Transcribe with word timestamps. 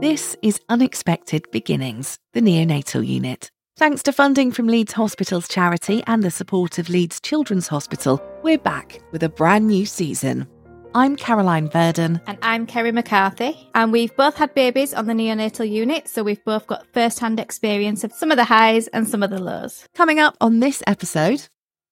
This 0.00 0.34
is 0.40 0.58
Unexpected 0.70 1.44
Beginnings, 1.52 2.18
the 2.32 2.40
neonatal 2.40 3.06
unit. 3.06 3.50
Thanks 3.76 4.02
to 4.04 4.14
funding 4.14 4.50
from 4.50 4.66
Leeds 4.66 4.94
Hospital's 4.94 5.46
charity 5.46 6.02
and 6.06 6.22
the 6.22 6.30
support 6.30 6.78
of 6.78 6.88
Leeds 6.88 7.20
Children's 7.20 7.68
Hospital, 7.68 8.18
we're 8.42 8.56
back 8.56 8.98
with 9.12 9.22
a 9.22 9.28
brand 9.28 9.66
new 9.66 9.84
season. 9.84 10.48
I'm 10.94 11.16
Caroline 11.16 11.68
Verdon. 11.68 12.18
And 12.26 12.38
I'm 12.40 12.66
Kerry 12.66 12.92
McCarthy. 12.92 13.68
And 13.74 13.92
we've 13.92 14.16
both 14.16 14.36
had 14.36 14.54
babies 14.54 14.94
on 14.94 15.04
the 15.04 15.12
neonatal 15.12 15.70
unit, 15.70 16.08
so 16.08 16.22
we've 16.22 16.42
both 16.46 16.66
got 16.66 16.86
first 16.94 17.18
hand 17.18 17.38
experience 17.38 18.02
of 18.02 18.14
some 18.14 18.30
of 18.30 18.38
the 18.38 18.44
highs 18.44 18.88
and 18.88 19.06
some 19.06 19.22
of 19.22 19.28
the 19.28 19.38
lows. 19.38 19.86
Coming 19.94 20.18
up 20.18 20.34
on 20.40 20.60
this 20.60 20.82
episode, 20.86 21.46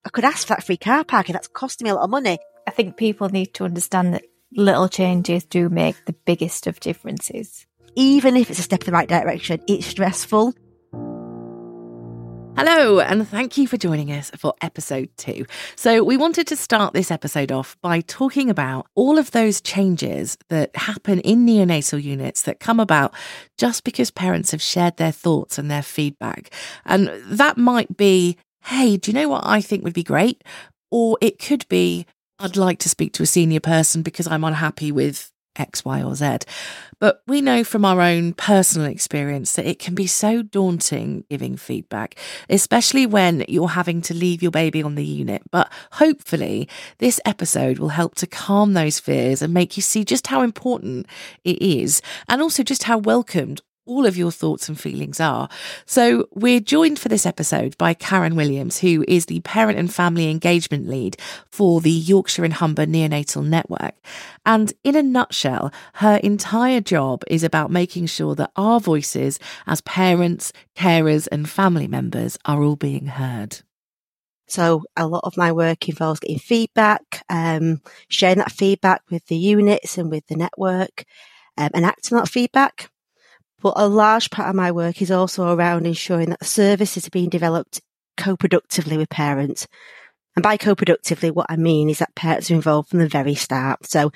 I 0.07 0.09
could 0.09 0.25
ask 0.25 0.47
for 0.47 0.55
that 0.55 0.65
free 0.65 0.79
car 0.79 1.05
parking. 1.05 1.35
That's 1.35 1.49
costing 1.49 1.85
me 1.85 1.91
a 1.91 1.95
lot 1.95 2.05
of 2.05 2.11
money. 2.11 2.39
I 2.67 2.71
think 2.71 2.97
people 2.97 3.29
need 3.29 3.53
to 3.55 3.65
understand 3.65 4.15
that 4.15 4.25
little 4.51 4.89
changes 4.89 5.45
do 5.45 5.69
make 5.69 6.07
the 6.07 6.15
biggest 6.15 6.67
of 6.67 6.81
differences. 6.81 7.67
Even 7.99 8.37
if 8.37 8.49
it's 8.49 8.61
a 8.61 8.63
step 8.63 8.83
in 8.83 8.87
the 8.87 8.93
right 8.93 9.09
direction, 9.09 9.61
it's 9.67 9.85
stressful. 9.85 10.55
Hello, 12.57 13.01
and 13.01 13.27
thank 13.27 13.59
you 13.59 13.67
for 13.67 13.77
joining 13.77 14.13
us 14.13 14.31
for 14.39 14.55
episode 14.61 15.09
two. 15.17 15.47
So, 15.75 16.05
we 16.05 16.17
wanted 16.17 16.47
to 16.47 16.55
start 16.55 16.95
this 16.95 17.11
episode 17.11 17.51
off 17.51 17.77
by 17.83 18.03
talking 18.03 18.51
about 18.51 18.87
all 18.95 19.19
of 19.19 19.33
those 19.33 19.61
changes 19.61 20.39
that 20.49 20.77
happen 20.77 21.19
in 21.23 21.45
neonatal 21.45 22.01
units 22.01 22.43
that 22.43 22.61
come 22.61 22.79
about 22.79 23.15
just 23.57 23.83
because 23.83 24.13
parents 24.13 24.53
have 24.53 24.63
shared 24.63 24.97
their 24.97 25.11
thoughts 25.11 25.59
and 25.59 25.69
their 25.69 25.83
feedback. 25.83 26.53
And 26.85 27.09
that 27.27 27.57
might 27.57 27.97
be, 27.97 28.37
hey, 28.63 28.97
do 28.97 29.11
you 29.11 29.15
know 29.15 29.29
what 29.29 29.45
I 29.45 29.61
think 29.61 29.83
would 29.83 29.93
be 29.93 30.05
great? 30.05 30.45
Or 30.93 31.19
it 31.21 31.41
could 31.41 31.67
be, 31.69 32.07
I'd 32.39 32.57
like 32.57 32.79
to 32.81 32.89
speak 32.89 33.13
to 33.15 33.25
a 33.25 33.27
senior 33.27 33.59
person 33.59 34.03
because 34.03 34.29
I'm 34.29 34.45
unhappy 34.45 34.93
with 34.93 35.33
X, 35.59 35.85
Y, 35.85 36.03
or 36.03 36.15
Z. 36.15 36.39
But 37.01 37.23
we 37.27 37.41
know 37.41 37.63
from 37.63 37.85
our 37.85 38.01
own 38.01 38.33
personal 38.33 38.89
experience 38.89 39.53
that 39.53 39.67
it 39.67 39.79
can 39.79 39.95
be 39.95 40.07
so 40.07 40.43
daunting 40.43 41.25
giving 41.31 41.57
feedback, 41.57 42.17
especially 42.51 43.07
when 43.07 43.45
you're 43.49 43.69
having 43.69 44.01
to 44.03 44.15
leave 44.15 44.43
your 44.43 44.51
baby 44.51 44.83
on 44.83 44.97
the 44.97 45.05
unit. 45.05 45.43
But 45.51 45.71
hopefully, 45.93 46.69
this 46.99 47.21
episode 47.25 47.79
will 47.79 47.91
help 47.91 48.17
to 48.17 48.27
calm 48.27 48.75
those 48.75 48.99
fears 48.99 49.43
and 49.43 49.55
make 49.55 49.77
you 49.77 49.83
see 49.83 50.05
just 50.05 50.27
how 50.27 50.43
important 50.43 51.07
it 51.45 51.63
is, 51.63 52.03
and 52.29 52.43
also 52.43 52.63
just 52.63 52.85
how 52.85 52.99
welcomed 52.99 53.63
all 53.89 54.07
of 54.07 54.17
your 54.17 54.31
thoughts 54.31 54.69
and 54.69 54.79
feelings 54.79 55.19
are. 55.19 55.49
So, 55.87 56.29
we're 56.35 56.61
joined 56.61 56.99
for 56.99 57.09
this 57.09 57.27
episode 57.27 57.77
by 57.79 57.95
Karen 57.95 58.37
Williams, 58.37 58.79
who 58.79 59.05
is 59.09 59.27
the 59.27 59.41
Parent 59.41 59.79
and 59.79 59.93
Family 59.93 60.31
Engagement 60.31 60.89
Lead 60.89 61.17
for 61.51 61.81
the 61.81 61.91
Yorkshire 61.91 62.45
and 62.45 62.55
Humber 62.55 62.87
Neonatal 62.87 63.45
Network. 63.45 63.95
And 64.47 64.73
in 64.85 64.95
a 64.95 65.03
nutshell, 65.03 65.73
her 65.95 66.17
entire 66.19 66.81
job 66.81 67.25
is 67.27 67.43
about 67.43 67.71
making 67.71 68.07
sure 68.07 68.35
that 68.37 68.53
our 68.57 68.79
voices 68.79 69.41
as 69.67 69.81
parents, 69.81 70.53
carers, 70.77 71.27
and 71.33 71.49
family 71.49 71.89
members 71.89 72.39
are 72.45 72.63
all 72.63 72.77
being 72.77 73.07
heard. 73.07 73.63
So 74.49 74.85
a 74.97 75.07
lot 75.07 75.25
of 75.25 75.37
my 75.37 75.53
work 75.53 75.89
involves 75.89 76.21
getting 76.21 76.39
feedback, 76.39 77.23
um, 77.29 77.83
sharing 78.09 78.39
that 78.39 78.51
feedback 78.51 79.03
with 79.11 79.27
the 79.27 79.37
units 79.37 79.99
and 79.99 80.11
with 80.11 80.27
the 80.27 80.37
network, 80.37 81.05
um, 81.59 81.71
and 81.75 81.85
acting 81.85 82.17
on 82.17 82.25
that 82.25 82.31
feedback. 82.31 82.91
But 83.61 83.75
a 83.77 83.89
large 83.89 84.31
part 84.31 84.49
of 84.49 84.55
my 84.55 84.71
work 84.71 85.03
is 85.03 85.11
also 85.11 85.53
around 85.53 85.87
ensuring 85.87 86.31
that 86.31 86.45
services 86.45 87.07
are 87.07 87.11
being 87.11 87.29
developed 87.29 87.81
co-productively 88.17 88.97
with 88.97 89.09
parents. 89.09 89.67
And 90.37 90.43
by 90.43 90.57
co-productively, 90.57 91.31
what 91.31 91.47
I 91.49 91.57
mean 91.57 91.91
is 91.91 91.99
that 91.99 92.15
parents 92.15 92.51
are 92.51 92.55
involved 92.55 92.91
from 92.91 93.01
the 93.01 93.09
very 93.09 93.35
start. 93.35 93.87
So 93.87 94.13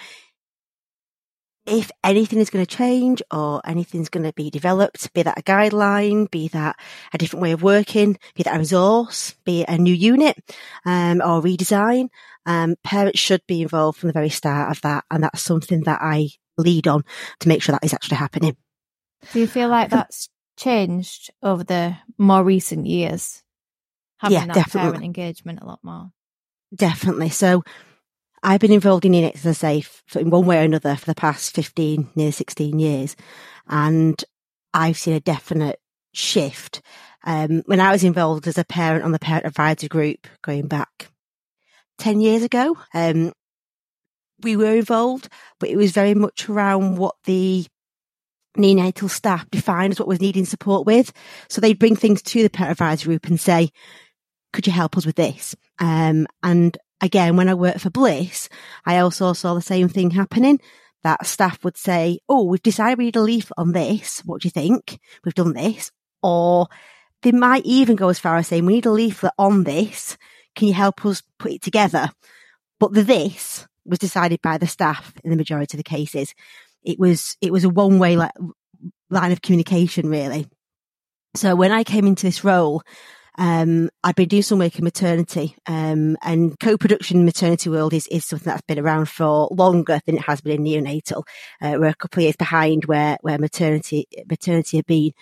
if 1.66 1.90
anything 2.02 2.38
is 2.38 2.50
going 2.50 2.64
to 2.64 2.76
change 2.76 3.22
or 3.32 3.60
anything's 3.64 4.08
going 4.08 4.26
to 4.26 4.32
be 4.32 4.50
developed, 4.50 5.12
be 5.14 5.22
that 5.22 5.38
a 5.38 5.42
guideline, 5.42 6.30
be 6.30 6.48
that 6.48 6.76
a 7.12 7.18
different 7.18 7.42
way 7.42 7.52
of 7.52 7.62
working, 7.62 8.18
be 8.34 8.42
that 8.42 8.56
a 8.56 8.58
resource, 8.58 9.34
be 9.44 9.62
it 9.62 9.68
a 9.68 9.78
new 9.78 9.94
unit, 9.94 10.36
um, 10.84 11.20
or 11.20 11.40
redesign, 11.40 12.08
um, 12.46 12.74
parents 12.82 13.20
should 13.20 13.42
be 13.46 13.62
involved 13.62 13.98
from 13.98 14.08
the 14.08 14.12
very 14.12 14.28
start 14.28 14.70
of 14.70 14.80
that. 14.82 15.04
And 15.10 15.22
that's 15.22 15.42
something 15.42 15.82
that 15.82 16.00
I 16.02 16.30
lead 16.58 16.88
on 16.88 17.04
to 17.40 17.48
make 17.48 17.62
sure 17.62 17.72
that 17.72 17.84
is 17.84 17.94
actually 17.94 18.16
happening. 18.16 18.56
Do 19.30 19.40
you 19.40 19.46
feel 19.46 19.68
like 19.68 19.90
that's 19.90 20.28
changed 20.56 21.30
over 21.42 21.64
the 21.64 21.96
more 22.18 22.42
recent 22.44 22.86
years? 22.86 23.42
Having 24.18 24.34
Yeah, 24.38 24.46
that 24.46 24.54
definitely. 24.54 24.90
parent 24.90 25.04
engagement 25.04 25.60
a 25.62 25.66
lot 25.66 25.80
more. 25.82 26.12
Definitely. 26.74 27.30
So 27.30 27.62
I've 28.42 28.60
been 28.60 28.72
involved 28.72 29.04
in 29.04 29.14
units, 29.14 29.44
as 29.46 29.62
I 29.62 29.80
say, 29.80 30.20
in 30.20 30.30
one 30.30 30.46
way 30.46 30.58
or 30.58 30.62
another 30.62 30.96
for 30.96 31.06
the 31.06 31.14
past 31.14 31.54
15, 31.54 32.10
nearly 32.16 32.32
16 32.32 32.78
years. 32.78 33.16
And 33.68 34.22
I've 34.74 34.98
seen 34.98 35.14
a 35.14 35.20
definite 35.20 35.80
shift. 36.12 36.82
Um, 37.24 37.62
when 37.66 37.80
I 37.80 37.92
was 37.92 38.02
involved 38.04 38.48
as 38.48 38.58
a 38.58 38.64
parent 38.64 39.04
on 39.04 39.12
the 39.12 39.18
parent 39.18 39.46
advisory 39.46 39.88
group 39.88 40.26
going 40.42 40.66
back 40.66 41.08
10 41.98 42.20
years 42.20 42.42
ago, 42.42 42.76
um, 42.94 43.32
we 44.40 44.56
were 44.56 44.74
involved, 44.74 45.28
but 45.60 45.68
it 45.68 45.76
was 45.76 45.92
very 45.92 46.14
much 46.14 46.48
around 46.48 46.96
what 46.96 47.14
the 47.24 47.66
neonatal 48.56 49.08
staff 49.10 49.48
defined 49.50 49.92
as 49.92 49.98
what 49.98 50.08
was 50.08 50.20
needing 50.20 50.44
support 50.44 50.86
with. 50.86 51.12
So 51.48 51.60
they'd 51.60 51.78
bring 51.78 51.96
things 51.96 52.22
to 52.22 52.42
the 52.42 52.50
parent 52.50 52.72
advisory 52.72 53.12
group 53.12 53.26
and 53.26 53.40
say, 53.40 53.70
could 54.52 54.66
you 54.66 54.72
help 54.72 54.96
us 54.96 55.06
with 55.06 55.16
this? 55.16 55.56
Um, 55.78 56.26
and 56.42 56.76
again, 57.00 57.36
when 57.36 57.48
I 57.48 57.54
worked 57.54 57.80
for 57.80 57.90
Bliss, 57.90 58.48
I 58.84 58.98
also 58.98 59.32
saw 59.32 59.54
the 59.54 59.62
same 59.62 59.88
thing 59.88 60.10
happening. 60.10 60.60
That 61.02 61.26
staff 61.26 61.64
would 61.64 61.76
say, 61.76 62.20
Oh, 62.28 62.44
we've 62.44 62.62
decided 62.62 62.98
we 62.98 63.06
need 63.06 63.16
a 63.16 63.22
leaflet 63.22 63.54
on 63.56 63.72
this. 63.72 64.20
What 64.24 64.42
do 64.42 64.46
you 64.46 64.50
think? 64.50 65.00
We've 65.24 65.34
done 65.34 65.52
this. 65.52 65.90
Or 66.22 66.68
they 67.22 67.32
might 67.32 67.64
even 67.64 67.96
go 67.96 68.08
as 68.08 68.20
far 68.20 68.36
as 68.36 68.46
saying, 68.46 68.66
we 68.66 68.74
need 68.74 68.86
a 68.86 68.90
leaflet 68.90 69.32
on 69.38 69.64
this. 69.64 70.16
Can 70.54 70.68
you 70.68 70.74
help 70.74 71.04
us 71.04 71.22
put 71.38 71.52
it 71.52 71.62
together? 71.62 72.10
But 72.78 72.92
the 72.92 73.02
this 73.02 73.66
was 73.84 73.98
decided 73.98 74.40
by 74.42 74.58
the 74.58 74.66
staff 74.66 75.12
in 75.24 75.30
the 75.30 75.36
majority 75.36 75.76
of 75.76 75.78
the 75.78 75.88
cases. 75.88 76.34
It 76.82 76.98
was, 76.98 77.36
it 77.40 77.52
was 77.52 77.64
a 77.64 77.70
one 77.70 77.98
way 77.98 78.16
li- 78.16 78.28
line 79.10 79.32
of 79.32 79.42
communication, 79.42 80.08
really. 80.08 80.46
So 81.34 81.54
when 81.54 81.72
I 81.72 81.84
came 81.84 82.06
into 82.06 82.26
this 82.26 82.44
role, 82.44 82.82
um, 83.38 83.88
I'd 84.04 84.14
been 84.14 84.28
doing 84.28 84.42
some 84.42 84.58
work 84.58 84.76
in 84.76 84.84
maternity, 84.84 85.56
um, 85.66 86.18
and 86.22 86.58
co-production 86.60 87.20
in 87.20 87.24
maternity 87.24 87.70
world 87.70 87.94
is, 87.94 88.06
is 88.08 88.26
something 88.26 88.50
that's 88.50 88.62
been 88.62 88.78
around 88.78 89.08
for 89.08 89.48
longer 89.50 90.00
than 90.04 90.16
it 90.16 90.22
has 90.22 90.42
been 90.42 90.66
in 90.66 90.84
neonatal. 90.84 91.22
Uh, 91.60 91.76
we're 91.78 91.86
a 91.86 91.94
couple 91.94 92.20
of 92.20 92.24
years 92.24 92.36
behind 92.36 92.84
where, 92.84 93.16
where 93.22 93.38
maternity, 93.38 94.06
maternity 94.28 94.76
had 94.76 94.86
been. 94.86 95.12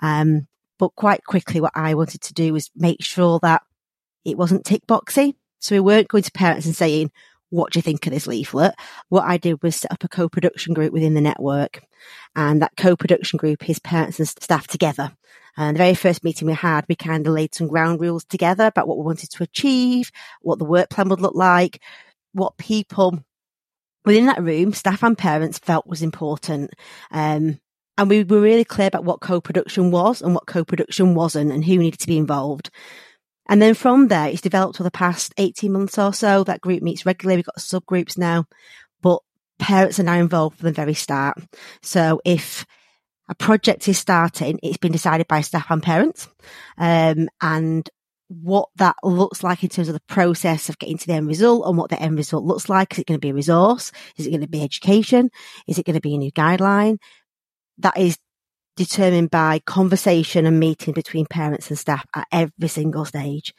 Um, 0.00 0.46
but 0.78 0.94
quite 0.94 1.24
quickly 1.24 1.60
what 1.60 1.72
I 1.74 1.94
wanted 1.94 2.20
to 2.22 2.34
do 2.34 2.52
was 2.52 2.70
make 2.76 3.02
sure 3.02 3.40
that 3.42 3.62
it 4.24 4.38
wasn't 4.38 4.64
tick 4.64 4.86
boxy. 4.86 5.34
So 5.58 5.74
we 5.74 5.80
weren't 5.80 6.08
going 6.08 6.22
to 6.22 6.30
parents 6.30 6.66
and 6.66 6.76
saying, 6.76 7.10
what 7.50 7.72
do 7.72 7.78
you 7.78 7.82
think 7.82 8.06
of 8.06 8.12
this 8.12 8.26
leaflet? 8.26 8.74
What 9.08 9.24
I 9.24 9.36
did 9.36 9.62
was 9.62 9.76
set 9.76 9.92
up 9.92 10.04
a 10.04 10.08
co-production 10.08 10.74
group 10.74 10.92
within 10.92 11.14
the 11.14 11.20
network. 11.20 11.82
And 12.34 12.60
that 12.62 12.76
co-production 12.76 13.36
group 13.36 13.68
is 13.68 13.78
parents 13.78 14.18
and 14.18 14.28
staff 14.28 14.66
together. 14.66 15.12
And 15.56 15.76
the 15.76 15.78
very 15.78 15.94
first 15.94 16.22
meeting 16.22 16.46
we 16.46 16.54
had, 16.54 16.84
we 16.88 16.96
kind 16.96 17.26
of 17.26 17.32
laid 17.32 17.54
some 17.54 17.68
ground 17.68 18.00
rules 18.00 18.24
together 18.24 18.66
about 18.66 18.88
what 18.88 18.98
we 18.98 19.04
wanted 19.04 19.30
to 19.30 19.42
achieve, 19.42 20.10
what 20.42 20.58
the 20.58 20.66
work 20.66 20.90
plan 20.90 21.08
would 21.08 21.20
look 21.20 21.34
like, 21.34 21.80
what 22.32 22.58
people 22.58 23.24
within 24.04 24.26
that 24.26 24.42
room, 24.42 24.72
staff 24.72 25.02
and 25.02 25.18
parents 25.18 25.58
felt 25.58 25.86
was 25.86 26.02
important. 26.02 26.70
Um, 27.10 27.58
and 27.98 28.10
we 28.10 28.24
were 28.24 28.40
really 28.40 28.64
clear 28.64 28.88
about 28.88 29.04
what 29.04 29.20
co-production 29.20 29.90
was 29.90 30.20
and 30.20 30.34
what 30.34 30.46
co-production 30.46 31.14
wasn't 31.14 31.50
and 31.50 31.64
who 31.64 31.78
needed 31.78 32.00
to 32.00 32.06
be 32.06 32.18
involved. 32.18 32.70
And 33.48 33.62
then 33.62 33.74
from 33.74 34.08
there, 34.08 34.28
it's 34.28 34.40
developed 34.40 34.76
for 34.76 34.82
the 34.82 34.90
past 34.90 35.32
18 35.38 35.72
months 35.72 35.98
or 35.98 36.12
so. 36.12 36.44
That 36.44 36.60
group 36.60 36.82
meets 36.82 37.06
regularly. 37.06 37.38
We've 37.38 37.46
got 37.46 37.58
subgroups 37.58 38.18
now, 38.18 38.46
but 39.02 39.20
parents 39.58 40.00
are 40.00 40.04
now 40.04 40.18
involved 40.18 40.58
from 40.58 40.66
the 40.66 40.72
very 40.72 40.94
start. 40.94 41.38
So 41.82 42.20
if 42.24 42.66
a 43.28 43.34
project 43.34 43.88
is 43.88 43.98
starting, 43.98 44.58
it's 44.62 44.76
been 44.76 44.92
decided 44.92 45.28
by 45.28 45.40
staff 45.40 45.70
and 45.70 45.82
parents. 45.82 46.28
Um, 46.78 47.28
and 47.40 47.88
what 48.28 48.68
that 48.76 48.96
looks 49.04 49.42
like 49.42 49.62
in 49.62 49.68
terms 49.68 49.88
of 49.88 49.94
the 49.94 50.00
process 50.08 50.68
of 50.68 50.78
getting 50.78 50.98
to 50.98 51.06
the 51.06 51.12
end 51.12 51.28
result 51.28 51.66
and 51.66 51.78
what 51.78 51.90
the 51.90 52.00
end 52.00 52.16
result 52.16 52.44
looks 52.44 52.68
like. 52.68 52.92
Is 52.92 52.98
it 52.98 53.06
going 53.06 53.20
to 53.20 53.24
be 53.24 53.30
a 53.30 53.34
resource? 53.34 53.92
Is 54.16 54.26
it 54.26 54.30
going 54.30 54.40
to 54.40 54.48
be 54.48 54.62
education? 54.62 55.30
Is 55.66 55.78
it 55.78 55.86
going 55.86 55.94
to 55.94 56.00
be 56.00 56.14
a 56.14 56.18
new 56.18 56.32
guideline? 56.32 56.98
That 57.78 57.96
is 57.96 58.18
determined 58.76 59.30
by 59.30 59.60
conversation 59.60 60.46
and 60.46 60.60
meeting 60.60 60.94
between 60.94 61.26
parents 61.26 61.68
and 61.70 61.78
staff 61.78 62.04
at 62.14 62.26
every 62.30 62.68
single 62.68 63.04
stage. 63.04 63.54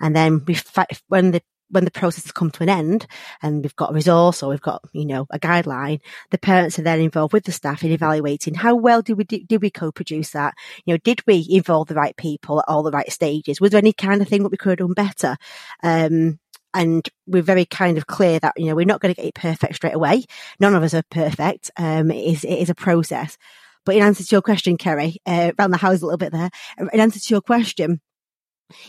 And 0.00 0.14
then 0.14 0.44
we, 0.46 0.54
fi- 0.54 0.86
when 1.08 1.32
the 1.32 1.42
when 1.70 1.84
the 1.84 1.90
process 1.90 2.24
has 2.24 2.32
come 2.32 2.50
to 2.50 2.62
an 2.62 2.68
end 2.68 3.06
and 3.42 3.62
we've 3.62 3.76
got 3.76 3.90
a 3.90 3.94
resource 3.94 4.42
or 4.42 4.50
we've 4.50 4.60
got, 4.60 4.82
you 4.92 5.06
know, 5.06 5.26
a 5.30 5.38
guideline, 5.38 6.00
the 6.30 6.38
parents 6.38 6.78
are 6.78 6.82
then 6.82 7.00
involved 7.00 7.32
with 7.32 7.44
the 7.44 7.52
staff 7.52 7.84
in 7.84 7.92
evaluating 7.92 8.54
how 8.54 8.74
well 8.74 9.02
did 9.02 9.16
we 9.16 9.24
do, 9.24 9.38
did 9.44 9.62
we 9.62 9.70
co-produce 9.70 10.30
that? 10.30 10.54
You 10.84 10.94
know, 10.94 10.98
did 10.98 11.24
we 11.26 11.46
involve 11.48 11.88
the 11.88 11.94
right 11.94 12.16
people 12.16 12.58
at 12.58 12.64
all 12.68 12.82
the 12.82 12.90
right 12.90 13.10
stages? 13.10 13.60
Was 13.60 13.70
there 13.70 13.78
any 13.78 13.92
kind 13.92 14.20
of 14.20 14.28
thing 14.28 14.42
that 14.42 14.50
we 14.50 14.56
could 14.56 14.80
have 14.80 14.88
done 14.88 14.94
better? 14.94 15.36
Um, 15.82 16.38
and 16.72 17.08
we're 17.26 17.42
very 17.42 17.64
kind 17.64 17.98
of 17.98 18.06
clear 18.06 18.38
that, 18.40 18.54
you 18.56 18.66
know, 18.66 18.74
we're 18.74 18.86
not 18.86 19.00
going 19.00 19.14
to 19.14 19.20
get 19.20 19.28
it 19.28 19.34
perfect 19.34 19.76
straight 19.76 19.94
away. 19.94 20.24
None 20.60 20.74
of 20.74 20.82
us 20.82 20.94
are 20.94 21.02
perfect. 21.10 21.70
Um, 21.76 22.10
it 22.10 22.24
is, 22.24 22.44
it 22.44 22.58
is 22.58 22.70
a 22.70 22.74
process. 22.74 23.36
But 23.84 23.96
in 23.96 24.02
answer 24.02 24.24
to 24.24 24.34
your 24.34 24.42
question, 24.42 24.76
Kerry, 24.76 25.16
uh, 25.26 25.52
around 25.58 25.70
the 25.70 25.76
house 25.76 26.02
a 26.02 26.04
little 26.04 26.18
bit 26.18 26.32
there, 26.32 26.50
in 26.78 27.00
answer 27.00 27.18
to 27.18 27.34
your 27.34 27.40
question, 27.40 28.00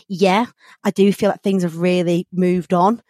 yeah, 0.08 0.46
I 0.84 0.90
do 0.90 1.12
feel 1.12 1.30
that 1.30 1.42
things 1.42 1.62
have 1.62 1.78
really 1.78 2.26
moved 2.32 2.72
on. 2.72 3.02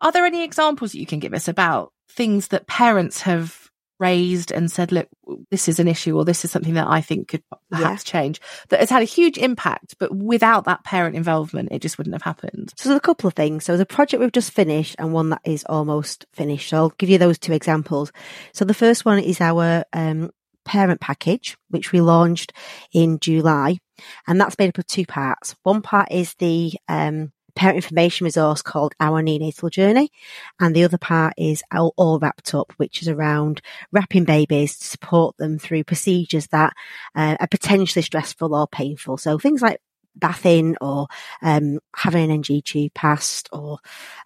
Are 0.00 0.12
there 0.12 0.24
any 0.24 0.44
examples 0.44 0.92
that 0.92 0.98
you 0.98 1.06
can 1.06 1.18
give 1.18 1.34
us 1.34 1.48
about 1.48 1.92
things 2.08 2.48
that 2.48 2.66
parents 2.66 3.22
have 3.22 3.59
raised 4.00 4.50
and 4.50 4.72
said, 4.72 4.90
look, 4.90 5.08
this 5.50 5.68
is 5.68 5.78
an 5.78 5.86
issue 5.86 6.16
or 6.16 6.24
this 6.24 6.44
is 6.44 6.50
something 6.50 6.74
that 6.74 6.88
I 6.88 7.00
think 7.00 7.28
could 7.28 7.42
perhaps 7.70 8.04
yeah. 8.06 8.12
change 8.12 8.40
that 8.70 8.80
has 8.80 8.90
had 8.90 9.02
a 9.02 9.06
huge 9.06 9.38
impact, 9.38 9.94
but 9.98 10.14
without 10.14 10.64
that 10.64 10.82
parent 10.84 11.14
involvement, 11.14 11.68
it 11.70 11.82
just 11.82 11.98
wouldn't 11.98 12.14
have 12.14 12.22
happened. 12.22 12.72
So 12.76 12.88
there's 12.88 12.98
a 12.98 13.00
couple 13.00 13.28
of 13.28 13.34
things. 13.34 13.64
So 13.64 13.72
there's 13.72 13.80
a 13.80 13.86
project 13.86 14.20
we've 14.20 14.32
just 14.32 14.52
finished 14.52 14.96
and 14.98 15.12
one 15.12 15.30
that 15.30 15.42
is 15.44 15.64
almost 15.68 16.26
finished. 16.32 16.70
So 16.70 16.76
I'll 16.76 16.94
give 16.98 17.10
you 17.10 17.18
those 17.18 17.38
two 17.38 17.52
examples. 17.52 18.10
So 18.52 18.64
the 18.64 18.74
first 18.74 19.04
one 19.04 19.18
is 19.18 19.40
our 19.40 19.84
um, 19.92 20.30
parent 20.64 21.00
package, 21.00 21.56
which 21.68 21.92
we 21.92 22.00
launched 22.00 22.52
in 22.92 23.18
July. 23.18 23.78
And 24.26 24.40
that's 24.40 24.58
made 24.58 24.70
up 24.70 24.78
of 24.78 24.86
two 24.86 25.04
parts. 25.04 25.54
One 25.62 25.82
part 25.82 26.10
is 26.10 26.34
the 26.34 26.72
um, 26.88 27.32
parent 27.54 27.76
information 27.76 28.24
resource 28.24 28.62
called 28.62 28.94
Our 29.00 29.22
Neonatal 29.22 29.70
Journey. 29.70 30.10
And 30.58 30.74
the 30.74 30.84
other 30.84 30.98
part 30.98 31.34
is 31.36 31.62
all, 31.72 31.94
all, 31.96 32.18
wrapped 32.18 32.54
up, 32.54 32.72
which 32.76 33.02
is 33.02 33.08
around 33.08 33.60
wrapping 33.92 34.24
babies 34.24 34.78
to 34.78 34.86
support 34.86 35.36
them 35.36 35.58
through 35.58 35.84
procedures 35.84 36.48
that 36.48 36.74
uh, 37.14 37.36
are 37.40 37.48
potentially 37.48 38.02
stressful 38.02 38.54
or 38.54 38.66
painful. 38.66 39.16
So 39.16 39.38
things 39.38 39.62
like 39.62 39.80
bathing 40.18 40.76
or 40.80 41.06
um, 41.42 41.78
having 41.94 42.24
an 42.24 42.30
NG 42.30 42.62
tube 42.62 42.94
passed 42.94 43.48
or 43.52 43.78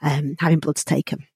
um, 0.03 0.37
having 0.38 0.61
bloods 0.61 0.85
taken. 0.85 1.26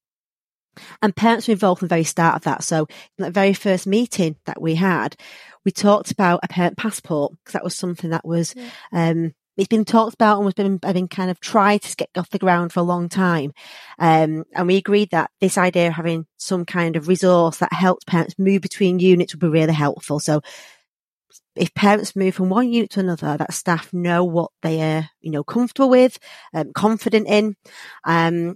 And 1.03 1.15
parents 1.15 1.49
were 1.49 1.53
involved 1.53 1.81
from 1.81 1.89
the 1.89 1.95
very 1.95 2.05
start 2.05 2.37
of 2.37 2.43
that. 2.43 2.63
So 2.63 2.87
in 3.19 3.25
the 3.25 3.31
very 3.31 3.53
first 3.53 3.87
meeting 3.87 4.37
that 4.47 4.61
we 4.61 4.77
had, 4.77 5.17
we 5.65 5.73
talked 5.73 6.11
about 6.11 6.41
a 6.43 6.49
parent 6.49 6.77
passport 6.77 7.33
because 7.33 7.53
that 7.53 7.65
was 7.65 7.75
something 7.75 8.11
that 8.11 8.25
was 8.25 8.55
yeah. 8.57 8.71
um, 8.93 9.35
it's 9.59 9.69
been 9.69 9.85
talked 9.85 10.15
about 10.15 10.37
and 10.37 10.45
was 10.45 10.55
been, 10.55 10.77
been 10.79 11.09
kind 11.09 11.33
of 11.33 11.41
tried 11.41 11.83
to 11.83 11.97
get 11.97 12.11
off 12.17 12.31
the 12.31 12.39
ground 12.39 12.73
for 12.73 12.79
a 12.79 12.85
long 12.85 13.09
time. 13.09 13.53
Um, 13.99 14.45
and 14.55 14.69
we 14.69 14.77
agreed 14.77 15.11
that 15.11 15.33
this 15.41 15.59
idea 15.59 15.89
of 15.89 15.95
having 15.95 16.27
some 16.37 16.65
kind 16.65 16.95
of 16.95 17.09
resource 17.09 17.59
that 17.59 17.73
helps 17.73 18.05
parents 18.05 18.37
move 18.39 18.63
between 18.63 19.01
units 19.01 19.35
would 19.35 19.41
be 19.41 19.49
really 19.49 19.75
helpful. 19.75 20.21
So 20.21 20.43
if 21.57 21.75
parents 21.75 22.15
move 22.15 22.37
from 22.37 22.51
one 22.51 22.73
unit 22.73 22.91
to 22.91 23.01
another, 23.01 23.37
that 23.37 23.53
staff 23.53 23.93
know 23.93 24.23
what 24.23 24.53
they 24.63 24.81
are, 24.81 25.11
you 25.21 25.33
know, 25.33 25.43
comfortable 25.43 25.91
with, 25.91 26.21
um, 26.55 26.73
confident 26.73 27.27
in. 27.27 27.57
Um, 28.05 28.55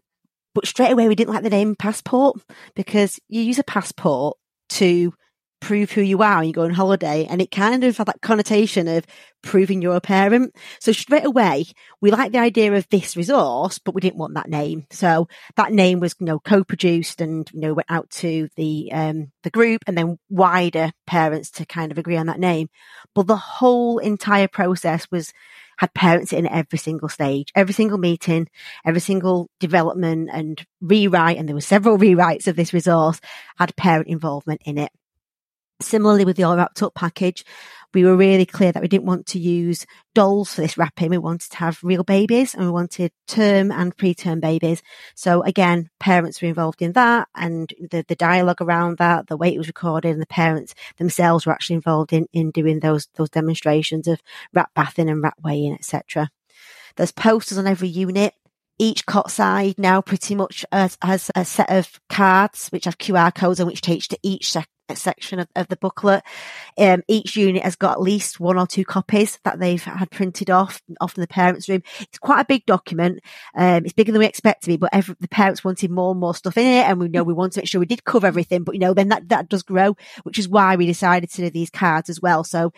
but 0.55 0.69
straight 0.69 0.93
away 0.93 1.09
we 1.09 1.17
didn't 1.17 1.35
like 1.35 1.43
the 1.43 1.51
name 1.51 1.75
passport 1.75 2.41
because 2.77 3.19
you 3.29 3.41
use 3.43 3.59
a 3.59 3.65
passport 3.65 4.37
to 4.69 5.13
prove 5.63 5.93
who 5.93 6.03
you 6.03 6.23
are 6.23 6.39
when 6.39 6.49
you 6.49 6.53
go 6.53 6.65
on 6.65 6.73
holiday. 6.73 7.25
And 7.25 7.41
it 7.41 7.51
kind 7.51 7.85
of 7.85 7.97
had 7.97 8.09
that 8.09 8.21
connotation 8.21 8.89
of 8.89 9.07
proving 9.43 9.81
you're 9.81 9.97
a 9.97 10.01
parent. 10.01 10.55
So 10.81 10.91
straight 10.93 11.25
away, 11.25 11.67
we 12.01 12.11
liked 12.11 12.33
the 12.33 12.41
idea 12.41 12.73
of 12.75 12.89
this 12.91 13.17
resource, 13.17 13.79
but 13.79 13.95
we 13.95 14.01
didn't 14.01 14.19
want 14.19 14.35
that 14.35 14.51
name. 14.51 14.87
So 14.91 15.29
that 15.57 15.73
name 15.73 16.01
was, 16.01 16.17
you 16.19 16.27
know, 16.27 16.41
co-produced 16.41 17.21
and, 17.21 17.49
you 17.55 17.61
know, 17.61 17.75
went 17.75 17.91
out 17.91 18.11
to 18.11 18.49
the, 18.57 18.91
um, 18.93 19.31
the 19.45 19.51
group 19.51 19.83
and 19.87 19.97
then 19.97 20.19
wider 20.29 20.91
parents 21.07 21.51
to 21.53 21.65
kind 21.65 21.93
of 21.93 21.99
agree 21.99 22.17
on 22.17 22.27
that 22.27 22.41
name. 22.41 22.69
But 23.15 23.29
the 23.29 23.37
whole 23.37 23.99
entire 23.99 24.49
process 24.49 25.07
was, 25.11 25.33
had 25.79 25.95
parents 25.95 26.33
in 26.33 26.47
every 26.47 26.79
single 26.79 27.09
stage, 27.09 27.51
every 27.55 27.75
single 27.75 27.99
meeting, 27.99 28.49
every 28.85 29.01
single 29.01 29.49
development 29.59 30.29
and 30.33 30.65
rewrite. 30.81 31.39
And 31.39 31.49
there 31.49 31.55
were 31.55 31.61
several 31.61 31.99
rewrites 32.07 32.47
of 32.47 32.57
this 32.57 32.73
resource 32.73 33.21
had 33.59 33.75
parent 33.77 34.09
involvement 34.09 34.61
in 34.65 34.79
it. 34.79 34.93
Similarly 35.83 36.25
with 36.25 36.37
the 36.37 36.45
all 36.45 36.57
wrapped 36.57 36.83
up 36.83 36.95
package, 36.95 37.45
we 37.95 38.05
were 38.05 38.17
really 38.17 38.47
clear 38.47 38.73
that 38.73 38.83
we 38.83 38.89
didn't 38.89 39.07
want 39.07 39.27
to 39.27 39.39
use 39.39 39.87
dolls 40.15 40.55
for 40.55 40.63
this 40.63 40.79
wrapping. 40.79 41.11
We 41.11 41.19
wanted 41.19 41.51
to 41.51 41.57
have 41.59 41.79
real 41.83 42.05
babies 42.05 42.55
and 42.55 42.65
we 42.65 42.71
wanted 42.71 43.13
term 43.27 43.71
and 43.71 43.97
preterm 43.97 44.41
babies. 44.41 44.83
So 45.15 45.43
again, 45.43 45.91
parents 46.01 46.41
were 46.41 46.49
involved 46.49 46.81
in 46.83 46.93
that 46.93 47.29
and 47.35 47.73
the, 47.91 48.05
the 48.07 48.15
dialogue 48.15 48.63
around 48.63 48.99
that, 48.99 49.27
the 49.27 49.37
way 49.37 49.55
it 49.55 49.59
was 49.59 49.67
recorded 49.67 50.13
and 50.13 50.23
the 50.23 50.27
parents 50.27 50.75
themselves 50.97 51.45
were 51.45 51.53
actually 51.53 51.77
involved 51.77 52.13
in, 52.13 52.27
in 52.33 52.51
doing 52.51 52.81
those, 52.81 53.09
those 53.17 53.31
demonstrations 53.31 54.09
of 54.09 54.21
wrap 54.55 54.71
bathing 54.75 55.11
and 55.11 55.23
wrap 55.23 55.37
weighing, 55.43 55.75
etc. 55.75 56.31
There's 56.97 57.13
posters 57.13 57.59
on 57.59 57.67
every 57.67 57.89
unit 57.89 58.35
each 58.79 59.07
cot 59.07 59.31
side 59.31 59.79
now 59.79 60.01
pretty 60.01 60.35
much 60.35 60.65
has, 60.73 60.99
has, 61.03 61.31
a 61.37 61.45
set 61.45 61.71
of 61.71 62.01
cards 62.09 62.69
which 62.71 62.87
have 62.87 62.99
QR 62.99 63.33
codes 63.33 63.61
on 63.61 63.67
which 63.67 63.81
takes 63.81 64.09
to 64.09 64.19
each 64.23 64.51
section 64.99 65.39
of, 65.39 65.49
of 65.57 65.69
the 65.69 65.77
booklet. 65.77 66.23
Um, 66.79 67.03
each 67.09 67.37
unit 67.37 67.63
has 67.63 67.77
got 67.77 67.93
at 67.93 68.01
least 68.01 68.41
one 68.41 68.59
or 68.59 68.67
two 68.67 68.85
copies 68.85 69.39
that 69.45 69.59
they've 69.59 69.83
had 69.83 70.11
printed 70.11 70.51
off, 70.51 70.81
off 71.01 71.17
in 71.17 71.21
the 71.21 71.27
parents' 71.27 71.69
room. 71.69 71.83
It's 72.01 72.19
quite 72.19 72.41
a 72.41 72.47
big 72.47 72.67
document. 72.67 73.21
Um, 73.55 73.85
it's 73.85 73.93
bigger 73.93 74.13
than 74.13 74.21
we 74.21 74.27
expect 74.27 74.63
to 74.63 74.69
be, 74.69 74.77
but 74.77 74.91
every, 74.93 75.17
the 75.21 75.29
parents 75.29 75.65
wanted 75.65 75.91
more 75.91 76.13
and 76.13 76.21
more 76.21 76.35
stuff 76.35 76.57
in 76.57 76.67
it. 76.67 76.87
And 76.87 77.01
we 77.01 77.09
know 77.09 77.23
we 77.23 77.35
want 77.35 77.53
to 77.55 77.61
make 77.61 77.69
sure 77.69 77.81
we 77.81 77.87
did 77.87 78.05
cover 78.05 78.27
everything, 78.27 78.65
but 78.65 78.75
you 78.75 78.81
know, 78.81 78.95
then 78.95 79.09
that, 79.09 79.29
that 79.29 79.49
does 79.49 79.63
grow, 79.63 79.97
which 80.23 80.39
is 80.39 80.49
why 80.49 80.77
we 80.77 80.87
decided 80.87 81.31
to 81.31 81.43
do 81.43 81.51
these 81.51 81.71
cards 81.71 82.09
as 82.09 82.21
well. 82.21 82.45
So 82.45 82.73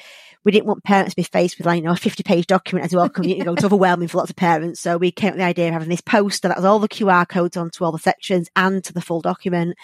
we 0.45 0.53
didn't 0.53 0.67
want 0.67 0.85
parents 0.85 1.13
to 1.13 1.17
be 1.17 1.23
faced 1.23 1.59
with 1.59 1.67
like, 1.67 1.79
you 1.79 1.85
know, 1.85 1.93
a 1.93 1.97
50 1.97 2.23
page 2.23 2.47
document 2.47 2.85
as 2.85 2.95
well, 2.95 3.11
you 3.23 3.45
know, 3.45 3.55
it's 3.55 3.65
overwhelming 3.65 4.09
for 4.09 4.19
lots 4.19 4.31
of 4.31 4.37
parents. 4.37 4.81
So 4.81 4.99
we 4.99 5.11
came 5.11 5.29
up 5.29 5.35
with 5.35 5.41
the 5.41 5.47
idea 5.47 5.69
of 5.69 5.73
having 5.73 5.89
this 5.89 6.01
poster 6.01 6.49
that 6.49 6.57
has 6.57 6.65
all 6.65 6.79
the 6.79 6.89
QR 6.89 7.27
codes 7.27 7.57
onto 7.57 7.85
all 7.85 7.93
the 7.93 7.99
sections 7.99 8.49
and 8.55 8.85
to 8.85 8.93
the 8.93 9.01
full 9.01 9.21
document 9.21 9.77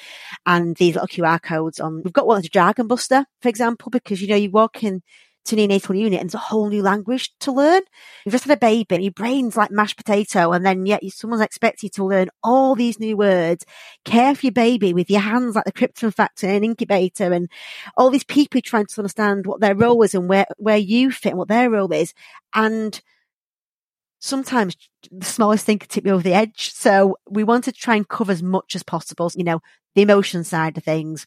and 0.47 0.77
these 0.77 0.95
little 0.95 1.09
QR 1.09 1.41
codes 1.41 1.81
on, 1.81 2.03
we've 2.03 2.13
got 2.13 2.20
one 2.27 2.37
that's 2.37 2.49
a 2.49 2.51
jargon 2.51 2.87
buster, 2.87 3.27
for 3.41 3.49
example, 3.49 3.91
because 3.91 4.21
you 4.21 4.29
know, 4.29 4.37
you 4.37 4.51
walk 4.51 4.83
in 4.83 5.03
to 5.47 5.57
neonatal 5.57 5.99
unit 5.99 6.21
and 6.21 6.29
it's 6.29 6.35
a 6.35 6.39
whole 6.39 6.69
new 6.69 6.83
language 6.83 7.33
to 7.41 7.53
learn. 7.53 7.83
You've 8.25 8.33
just 8.33 8.45
had 8.45 8.57
a 8.57 8.61
baby 8.61 8.95
and 8.95 9.05
your 9.05 9.13
brain's 9.13 9.57
like 9.57 9.71
mashed 9.71 9.97
potato 9.97 10.53
and 10.53 10.65
then 10.65 10.87
yet 10.87 11.03
someone's 11.11 11.43
expecting 11.43 11.89
you 11.89 11.91
to 11.93 12.05
learn 12.05 12.29
all 12.43 12.75
these 12.75 13.01
new 13.01 13.17
words, 13.17 13.65
care 14.05 14.35
for 14.35 14.47
your 14.47 14.53
baby 14.53 14.93
with 14.93 15.11
your 15.11 15.21
hands 15.21 15.55
like 15.55 15.65
the 15.65 15.73
krypton 15.73 16.15
factor 16.15 16.47
and 16.47 16.65
incubator 16.65 17.33
and 17.33 17.49
all 17.97 18.11
these 18.11 18.25
people 18.25 18.61
trying 18.61 18.87
to 18.87 19.01
understand 19.01 19.47
what 19.47 19.61
their 19.61 19.75
role 19.75 20.03
is 20.03 20.15
and 20.15 20.29
where, 20.29 20.47
where 20.59 20.77
you 20.77 21.11
fit 21.11 21.31
and 21.31 21.39
what 21.39 21.49
their 21.49 21.71
role 21.71 21.93
is. 21.93 22.13
And 22.55 23.01
sometimes 24.19 24.77
the 25.11 25.25
smallest 25.25 25.65
thing 25.65 25.79
could 25.79 25.89
tip 25.89 26.05
you 26.07 26.13
over 26.13 26.23
the 26.23 26.35
edge. 26.35 26.73
So 26.73 27.17
we 27.29 27.45
wanted 27.45 27.75
to 27.75 27.81
try 27.81 27.97
and 27.97 28.07
cover 28.07 28.33
as 28.33 28.43
much 28.43 28.77
as 28.77 28.83
possible, 28.83 29.31
you 29.35 29.45
know, 29.45 29.61
the 29.95 30.03
emotion 30.03 30.45
side 30.45 30.77
of 30.77 30.85
things, 30.85 31.27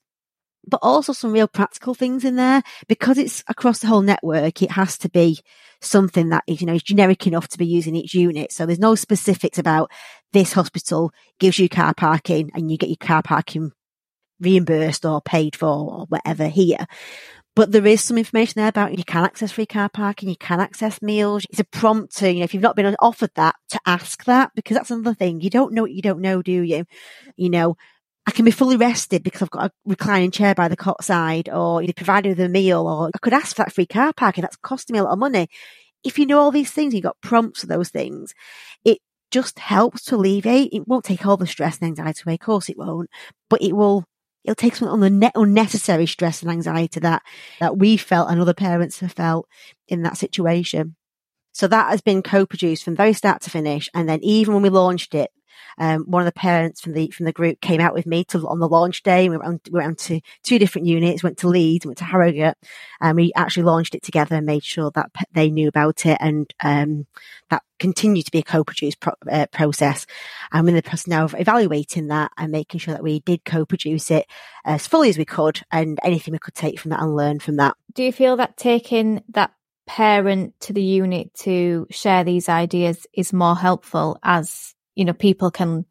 but 0.67 0.79
also 0.81 1.13
some 1.13 1.33
real 1.33 1.47
practical 1.47 1.93
things 1.93 2.23
in 2.23 2.35
there 2.35 2.63
because 2.87 3.17
it's 3.17 3.43
across 3.47 3.79
the 3.79 3.87
whole 3.87 4.01
network. 4.01 4.61
It 4.61 4.71
has 4.71 4.97
to 4.99 5.09
be 5.09 5.39
something 5.81 6.29
that 6.29 6.43
is, 6.47 6.61
you 6.61 6.67
know, 6.67 6.73
is 6.73 6.83
generic 6.83 7.27
enough 7.27 7.47
to 7.49 7.57
be 7.57 7.65
used 7.65 7.87
in 7.87 7.95
each 7.95 8.13
unit. 8.13 8.51
So 8.51 8.65
there's 8.65 8.79
no 8.79 8.95
specifics 8.95 9.57
about 9.57 9.91
this 10.31 10.53
hospital 10.53 11.11
gives 11.39 11.59
you 11.59 11.69
car 11.69 11.93
parking 11.93 12.51
and 12.53 12.71
you 12.71 12.77
get 12.77 12.89
your 12.89 12.97
car 12.97 13.21
parking 13.21 13.71
reimbursed 14.39 15.05
or 15.05 15.21
paid 15.21 15.55
for 15.55 15.67
or 15.67 16.05
whatever 16.07 16.47
here. 16.47 16.85
But 17.55 17.71
there 17.71 17.85
is 17.85 18.01
some 18.01 18.17
information 18.17 18.53
there 18.55 18.67
about 18.67 18.97
you 18.97 19.03
can 19.03 19.23
access 19.23 19.51
free 19.51 19.67
car 19.67 19.87
parking, 19.87 20.29
you 20.29 20.35
can 20.35 20.59
access 20.59 21.03
meals. 21.03 21.45
It's 21.51 21.59
a 21.59 21.63
prompt 21.63 22.15
to, 22.17 22.31
you 22.31 22.39
know, 22.39 22.45
if 22.45 22.53
you've 22.53 22.63
not 22.63 22.75
been 22.75 22.95
offered 22.99 23.29
that, 23.35 23.55
to 23.69 23.79
ask 23.85 24.23
that, 24.25 24.51
because 24.55 24.75
that's 24.75 24.89
another 24.89 25.13
thing. 25.13 25.39
You 25.39 25.51
don't 25.51 25.73
know 25.73 25.83
what 25.83 25.91
you 25.91 26.01
don't 26.01 26.21
know, 26.21 26.41
do 26.41 26.51
you? 26.51 26.85
You 27.35 27.49
know, 27.51 27.77
I 28.25 28.31
can 28.31 28.45
be 28.45 28.51
fully 28.51 28.77
rested 28.77 29.23
because 29.23 29.41
I've 29.41 29.49
got 29.49 29.65
a 29.65 29.71
reclining 29.85 30.31
chair 30.31 30.55
by 30.55 30.69
the 30.69 30.77
cot 30.77 31.03
side 31.03 31.49
or 31.49 31.81
they 31.85 31.91
provided 31.91 32.29
with 32.29 32.39
a 32.39 32.49
meal 32.49 32.87
or 32.87 33.09
I 33.13 33.17
could 33.19 33.33
ask 33.33 33.55
for 33.55 33.63
that 33.63 33.73
free 33.73 33.85
car 33.85 34.13
parking. 34.13 34.43
That's 34.43 34.55
costing 34.55 34.93
me 34.93 34.99
a 34.99 35.03
lot 35.03 35.13
of 35.13 35.19
money. 35.19 35.49
If 36.03 36.17
you 36.17 36.25
know 36.25 36.39
all 36.39 36.51
these 36.51 36.71
things, 36.71 36.93
you've 36.93 37.03
got 37.03 37.19
prompts 37.21 37.61
for 37.61 37.67
those 37.67 37.89
things, 37.89 38.33
it 38.85 38.99
just 39.31 39.59
helps 39.59 40.03
to 40.05 40.15
alleviate. 40.15 40.71
It 40.71 40.87
won't 40.87 41.05
take 41.05 41.25
all 41.25 41.37
the 41.37 41.47
stress 41.47 41.79
and 41.79 41.87
anxiety 41.87 42.21
away. 42.25 42.35
Of 42.35 42.39
course 42.41 42.69
it 42.69 42.77
won't, 42.77 43.09
but 43.49 43.61
it 43.61 43.73
will, 43.73 44.05
it'll 44.45 44.55
take 44.55 44.75
some 44.75 44.87
on 44.87 44.99
the 45.01 45.09
net 45.09 45.33
unnecessary 45.35 46.05
stress 46.05 46.41
and 46.41 46.51
anxiety 46.51 47.01
that, 47.01 47.23
that 47.59 47.77
we 47.77 47.97
felt 47.97 48.29
and 48.29 48.39
other 48.39 48.53
parents 48.53 48.99
have 48.99 49.13
felt 49.13 49.47
in 49.87 50.03
that 50.03 50.17
situation. 50.17 50.95
So 51.53 51.67
that 51.67 51.89
has 51.89 52.01
been 52.01 52.23
co-produced 52.23 52.83
from 52.83 52.95
very 52.95 53.13
start 53.13 53.41
to 53.43 53.49
finish. 53.49 53.89
And 53.93 54.09
then 54.09 54.19
even 54.23 54.53
when 54.53 54.63
we 54.63 54.69
launched 54.69 55.13
it, 55.13 55.29
um, 55.77 56.03
one 56.03 56.21
of 56.21 56.25
the 56.25 56.39
parents 56.39 56.81
from 56.81 56.93
the 56.93 57.09
from 57.09 57.25
the 57.25 57.33
group 57.33 57.61
came 57.61 57.81
out 57.81 57.93
with 57.93 58.05
me 58.05 58.23
to 58.25 58.47
on 58.47 58.59
the 58.59 58.67
launch 58.67 59.03
day. 59.03 59.29
We 59.29 59.37
went, 59.37 59.69
we 59.71 59.79
went 59.79 59.99
to 59.99 60.21
two 60.43 60.59
different 60.59 60.87
units, 60.87 61.23
went 61.23 61.37
to 61.39 61.47
Leeds, 61.47 61.85
went 61.85 61.97
to 61.99 62.03
Harrogate, 62.03 62.57
and 63.01 63.15
we 63.15 63.31
actually 63.35 63.63
launched 63.63 63.95
it 63.95 64.03
together 64.03 64.35
and 64.35 64.45
made 64.45 64.63
sure 64.63 64.91
that 64.91 65.11
they 65.33 65.49
knew 65.49 65.67
about 65.67 66.05
it, 66.05 66.17
and 66.19 66.53
um, 66.63 67.07
that 67.49 67.63
continued 67.79 68.25
to 68.25 68.31
be 68.31 68.39
a 68.39 68.43
co-produced 68.43 68.99
pro- 68.99 69.13
uh, 69.31 69.47
process. 69.47 70.05
And 70.51 70.63
we're 70.63 70.69
in 70.69 70.75
the 70.75 70.83
process 70.83 71.07
now 71.07 71.25
of 71.25 71.35
evaluating 71.37 72.07
that 72.07 72.31
and 72.37 72.51
making 72.51 72.79
sure 72.79 72.93
that 72.93 73.03
we 73.03 73.19
did 73.19 73.43
co-produce 73.43 74.11
it 74.11 74.25
as 74.63 74.87
fully 74.87 75.09
as 75.09 75.17
we 75.17 75.25
could, 75.25 75.61
and 75.71 75.99
anything 76.03 76.31
we 76.31 76.39
could 76.39 76.55
take 76.55 76.79
from 76.79 76.91
that 76.91 77.01
and 77.01 77.15
learn 77.15 77.39
from 77.39 77.57
that. 77.57 77.75
Do 77.93 78.03
you 78.03 78.11
feel 78.11 78.37
that 78.37 78.57
taking 78.57 79.23
that 79.29 79.51
parent 79.85 80.57
to 80.61 80.71
the 80.71 80.81
unit 80.81 81.33
to 81.33 81.85
share 81.89 82.23
these 82.23 82.47
ideas 82.47 83.05
is 83.13 83.33
more 83.33 83.55
helpful 83.55 84.17
as 84.23 84.73
you 84.95 85.05
know, 85.05 85.13
people 85.13 85.51
can 85.51 85.85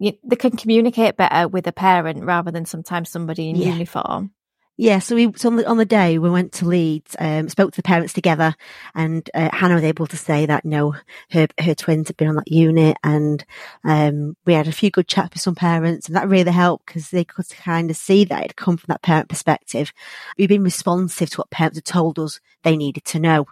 they 0.00 0.36
can 0.36 0.56
communicate 0.56 1.16
better 1.16 1.46
with 1.46 1.66
a 1.66 1.72
parent 1.72 2.24
rather 2.24 2.50
than 2.50 2.64
sometimes 2.64 3.10
somebody 3.10 3.50
in 3.50 3.56
yeah. 3.56 3.72
uniform. 3.72 4.32
Yeah, 4.80 5.00
so 5.00 5.16
we 5.16 5.32
so 5.34 5.48
on 5.48 5.56
the, 5.56 5.68
on 5.68 5.76
the 5.76 5.84
day 5.84 6.18
we 6.18 6.30
went 6.30 6.52
to 6.52 6.64
Leeds, 6.64 7.16
um, 7.18 7.48
spoke 7.48 7.72
to 7.72 7.78
the 7.78 7.82
parents 7.82 8.12
together, 8.12 8.54
and 8.94 9.28
uh, 9.34 9.48
Hannah 9.52 9.74
was 9.74 9.82
able 9.82 10.06
to 10.06 10.16
say 10.16 10.46
that 10.46 10.64
you 10.64 10.70
know 10.70 10.94
her 11.32 11.48
her 11.58 11.74
twins 11.74 12.06
had 12.06 12.16
been 12.16 12.28
on 12.28 12.36
that 12.36 12.50
unit, 12.50 12.96
and 13.02 13.44
um, 13.82 14.36
we 14.46 14.54
had 14.54 14.68
a 14.68 14.72
few 14.72 14.92
good 14.92 15.08
chats 15.08 15.34
with 15.34 15.42
some 15.42 15.56
parents, 15.56 16.06
and 16.06 16.14
that 16.14 16.28
really 16.28 16.52
helped 16.52 16.86
because 16.86 17.10
they 17.10 17.24
could 17.24 17.48
kind 17.48 17.90
of 17.90 17.96
see 17.96 18.24
that 18.26 18.44
it 18.44 18.54
come 18.54 18.76
from 18.76 18.86
that 18.92 19.02
parent 19.02 19.28
perspective. 19.28 19.92
We've 20.38 20.48
been 20.48 20.62
responsive 20.62 21.30
to 21.30 21.38
what 21.38 21.50
parents 21.50 21.78
had 21.78 21.84
told 21.84 22.20
us 22.20 22.38
they 22.62 22.76
needed 22.76 23.04
to 23.06 23.18
know. 23.18 23.46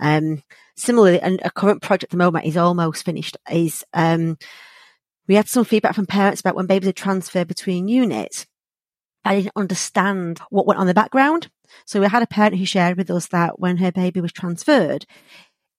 Um, 0.00 0.42
similarly, 0.76 1.18
a 1.18 1.50
current 1.50 1.82
project 1.82 2.04
at 2.04 2.10
the 2.10 2.16
moment 2.16 2.46
is 2.46 2.56
almost 2.56 3.04
finished. 3.04 3.36
Is 3.50 3.84
um, 3.92 4.38
we 5.26 5.34
had 5.34 5.48
some 5.48 5.64
feedback 5.64 5.94
from 5.94 6.06
parents 6.06 6.40
about 6.40 6.54
when 6.54 6.66
babies 6.66 6.88
are 6.88 6.92
transferred 6.92 7.48
between 7.48 7.88
units 7.88 8.46
I 9.24 9.36
didn't 9.36 9.52
understand 9.56 10.40
what 10.50 10.66
went 10.66 10.78
on 10.78 10.84
in 10.84 10.88
the 10.88 10.94
background. 10.94 11.48
So 11.86 12.00
we 12.00 12.06
had 12.06 12.22
a 12.22 12.26
parent 12.26 12.56
who 12.56 12.66
shared 12.66 12.98
with 12.98 13.10
us 13.10 13.28
that 13.28 13.58
when 13.58 13.78
her 13.78 13.90
baby 13.90 14.20
was 14.20 14.32
transferred, 14.32 15.06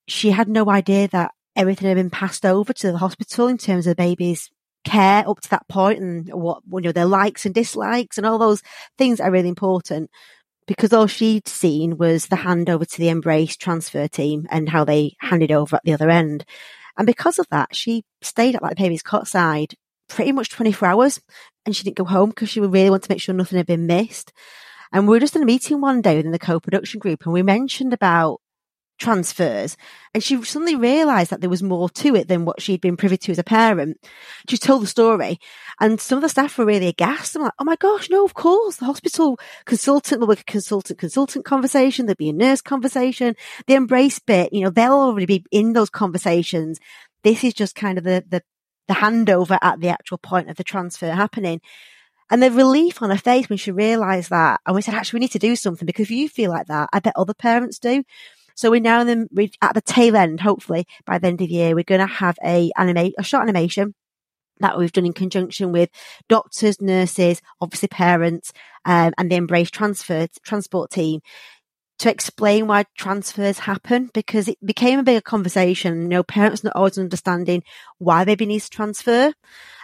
she 0.08 0.32
had 0.32 0.48
no 0.48 0.70
idea 0.70 1.08
that 1.10 1.32
everything 1.56 1.88
had 1.88 1.96
been 1.96 2.10
passed 2.10 2.46
over 2.46 2.74
to 2.74 2.92
the 2.92 2.98
hospital 2.98 3.48
in 3.48 3.58
terms 3.58 3.88
of 3.88 3.92
the 3.92 4.04
baby's 4.04 4.50
care 4.84 5.28
up 5.28 5.40
to 5.42 5.50
that 5.50 5.68
point 5.68 6.00
and 6.00 6.32
what, 6.34 6.62
you 6.72 6.82
know, 6.82 6.92
their 6.92 7.06
likes 7.06 7.46
and 7.46 7.56
dislikes 7.56 8.18
and 8.18 8.26
all 8.26 8.38
those 8.38 8.62
things 8.98 9.20
are 9.20 9.32
really 9.32 9.50
important 9.50 10.10
because 10.68 10.94
all 10.94 11.08
she'd 11.08 11.48
seen 11.48 11.98
was 11.98 12.28
the 12.28 12.38
handover 12.38 12.88
to 12.88 12.98
the 12.98 13.10
Embrace 13.10 13.56
transfer 13.56 14.08
team 14.08 14.48
and 14.50 14.70
how 14.70 14.84
they 14.84 15.16
handed 15.20 15.52
over 15.52 15.76
at 15.76 15.84
the 15.84 15.94
other 15.94 16.10
end. 16.10 16.46
And 16.98 17.06
because 17.06 17.40
of 17.40 17.48
that, 17.52 17.76
she 17.76 18.04
stayed 18.22 18.56
at 18.56 18.64
like 18.64 18.76
the 18.76 18.84
baby's 18.84 19.04
cot 19.04 19.28
side 19.28 19.76
pretty 20.08 20.32
much 20.32 20.50
24 20.50 20.88
hours 20.88 21.22
and 21.66 21.76
she 21.76 21.84
didn't 21.84 21.98
go 21.98 22.06
home 22.06 22.30
because 22.30 22.50
she 22.50 22.60
would 22.60 22.74
really 22.74 22.90
want 22.90 23.04
to 23.04 23.12
make 23.12 23.22
sure 23.22 23.36
nothing 23.36 23.58
had 23.58 23.66
been 23.66 23.88
missed. 23.88 24.32
And 24.92 25.08
we 25.08 25.16
were 25.16 25.20
just 25.20 25.36
in 25.36 25.44
a 25.44 25.46
meeting 25.46 25.82
one 25.82 26.02
day 26.02 26.16
within 26.16 26.32
the 26.32 26.40
co-production 26.40 27.00
group 27.00 27.26
and 27.26 27.34
we 27.34 27.44
mentioned 27.44 27.94
about 27.94 28.40
transfers 28.98 29.78
and 30.14 30.24
she 30.24 30.42
suddenly 30.44 30.76
realized 30.76 31.30
that 31.30 31.42
there 31.42 31.50
was 31.50 31.62
more 31.62 31.90
to 31.90 32.16
it 32.16 32.28
than 32.28 32.46
what 32.46 32.62
she'd 32.62 32.82
been 32.82 32.96
privy 32.96 33.18
to 33.18 33.32
as 33.32 33.40
a 33.40 33.44
parent. 33.44 33.98
She 34.50 34.58
told 34.58 34.84
the 34.84 34.88
story 34.88 35.40
and 35.80 36.00
some 36.00 36.18
of 36.18 36.22
the 36.22 36.30
staff 36.30 36.58
were 36.58 36.66
really 36.66 36.88
aghast. 36.88 37.36
I'm 37.36 37.44
like, 37.44 37.54
oh 37.60 37.66
my 37.66 37.76
gosh, 37.76 38.10
no, 38.10 38.24
of 38.24 38.34
course. 38.34 38.78
The 38.78 38.86
hospital 38.86 39.38
consultant 39.66 40.22
will 40.22 40.28
be 40.28 40.40
a 40.40 40.44
consultant 40.44 41.00
consultant 41.00 41.46
conversation. 41.46 42.06
There'll 42.06 42.16
be 42.16 42.30
a 42.30 42.34
nurse 42.34 42.62
conversation. 42.62 43.36
The 43.68 43.76
Embrace 43.76 44.20
bit, 44.20 44.54
you 44.54 44.62
know, 44.62 44.70
they'll 44.70 44.94
already 44.94 45.26
be 45.26 45.46
in 45.52 45.74
those 45.74 45.90
conversations. 45.90 46.80
This 47.24 47.44
is 47.44 47.54
just 47.54 47.76
kind 47.76 47.98
of 47.98 48.04
the, 48.04 48.24
the 48.30 48.42
the 48.88 48.94
handover 48.94 49.58
at 49.62 49.80
the 49.80 49.90
actual 49.90 50.18
point 50.18 50.50
of 50.50 50.58
the 50.58 50.64
transfer 50.64 51.12
happening. 51.12 51.60
And 52.30 52.42
the 52.42 52.52
relief 52.52 53.02
on 53.02 53.12
her 53.12 53.18
face 53.18 53.50
when 53.50 53.58
she 53.58 53.72
realised 53.72 54.32
that, 54.32 54.60
and 54.66 54.76
we 54.76 54.82
said, 54.82 54.96
actually, 54.96 55.18
we 55.18 55.22
need 55.22 55.32
to 55.32 55.40
do 55.40 55.56
something 55.56 55.86
because 55.86 56.04
if 56.04 56.12
you 56.12 56.28
feel 56.28 56.50
like 56.50 56.68
that, 56.68 56.90
I 56.92 57.00
bet 57.00 57.14
other 57.16 57.36
parents 57.36 57.78
do. 57.78 58.04
So 58.56 58.72
we're 58.72 58.82
now 58.82 59.02
in 59.02 59.28
the, 59.32 59.50
at 59.62 59.76
the 59.76 59.82
tail 59.82 60.16
end, 60.16 60.40
hopefully 60.40 60.88
by 61.06 61.20
the 61.20 61.28
end 61.28 61.42
of 61.42 61.48
the 61.48 61.54
year, 61.54 61.76
we're 61.76 61.84
going 61.84 62.02
to 62.02 62.08
have 62.08 62.38
a 62.44 62.72
animate, 62.78 63.14
a 63.20 63.24
short 63.24 63.44
animation 63.44 63.94
that 64.60 64.78
we've 64.78 64.92
done 64.92 65.06
in 65.06 65.14
conjunction 65.14 65.72
with 65.72 65.90
doctors, 66.30 66.82
nurses, 66.82 67.42
obviously 67.60 67.90
parents, 67.90 68.54
um, 68.86 69.14
and 69.18 69.30
the 69.30 69.36
Embrace 69.36 69.70
Transfer 69.70 70.28
Transport 70.44 70.92
team 70.92 71.22
to 71.98 72.10
explain 72.10 72.68
why 72.68 72.84
transfers 72.98 73.60
happen 73.60 74.10
because 74.14 74.48
it 74.48 74.58
became 74.66 75.00
a 75.00 75.04
bigger 75.04 75.22
conversation. 75.22 76.04
You 76.04 76.08
know, 76.10 76.24
parents 76.24 76.64
not 76.64 76.76
always 76.76 76.98
understanding 76.98 77.64
why 78.00 78.26
baby 78.26 78.46
needs 78.46 78.70
to 78.70 78.76
transfer. 78.76 79.34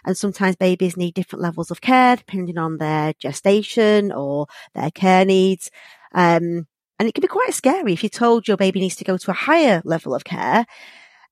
And 0.06 0.18
sometimes 0.18 0.56
babies 0.58 0.98
need 0.98 1.14
different 1.14 1.44
levels 1.44 1.72
of 1.72 1.80
care 1.80 2.18
depending 2.18 2.58
on 2.58 2.78
their 2.78 3.14
gestation 3.20 4.12
or 4.12 4.48
their 4.74 4.92
care 4.92 5.24
needs. 5.24 5.72
Um, 6.14 6.68
and 7.02 7.08
it 7.08 7.16
can 7.16 7.22
be 7.22 7.28
quite 7.28 7.52
scary 7.52 7.94
if 7.94 8.04
you're 8.04 8.12
told 8.12 8.48
your 8.48 8.58
baby 8.58 8.80
needs 8.80 8.96
to 8.98 9.04
go 9.04 9.18
to 9.18 9.32
a 9.32 9.34
higher 9.34 9.82
level 9.84 10.14
of 10.14 10.24
care, 10.24 10.68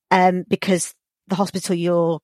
um, 0.09 0.43
because 0.47 0.95
the 1.27 1.35
hospital 1.35 1.75
you're 1.75 2.21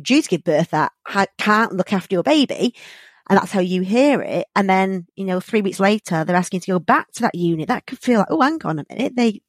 due 0.00 0.22
to 0.22 0.28
give 0.28 0.44
birth 0.44 0.72
at 0.72 0.92
can't 1.36 1.72
look 1.72 1.92
after 1.92 2.14
your 2.14 2.22
baby 2.22 2.72
and 3.28 3.36
that's 3.36 3.50
how 3.50 3.58
you 3.58 3.82
hear 3.82 4.22
it. 4.22 4.46
And 4.54 4.70
then, 4.70 5.08
you 5.16 5.24
know, 5.24 5.40
three 5.40 5.60
weeks 5.60 5.80
later, 5.80 6.22
they're 6.22 6.36
asking 6.36 6.60
to 6.60 6.70
go 6.70 6.78
back 6.78 7.10
to 7.14 7.22
that 7.22 7.34
unit. 7.34 7.66
That 7.66 7.84
could 7.84 7.98
feel 7.98 8.20
like, 8.20 8.28
oh, 8.30 8.40
hang 8.40 8.60
on 8.64 8.78
a 8.78 8.84
minute. 8.88 9.14
They, 9.16 9.42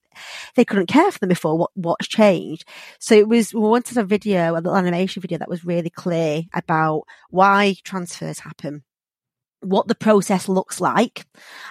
they 0.55 0.65
couldn't 0.65 0.87
care 0.87 1.11
for 1.11 1.19
them 1.19 1.29
before. 1.29 1.55
What, 1.55 1.69
what's 1.75 2.07
changed? 2.07 2.67
So 2.97 3.13
it 3.13 3.27
was, 3.27 3.53
we 3.53 3.59
wanted 3.59 3.99
a 3.99 4.03
video, 4.03 4.53
a 4.53 4.55
little 4.55 4.75
animation 4.75 5.21
video 5.21 5.37
that 5.37 5.49
was 5.49 5.63
really 5.63 5.91
clear 5.91 6.41
about 6.51 7.03
why 7.29 7.75
transfers 7.83 8.39
happen 8.39 8.83
what 9.61 9.87
the 9.87 9.95
process 9.95 10.47
looks 10.47 10.79
like, 10.79 11.25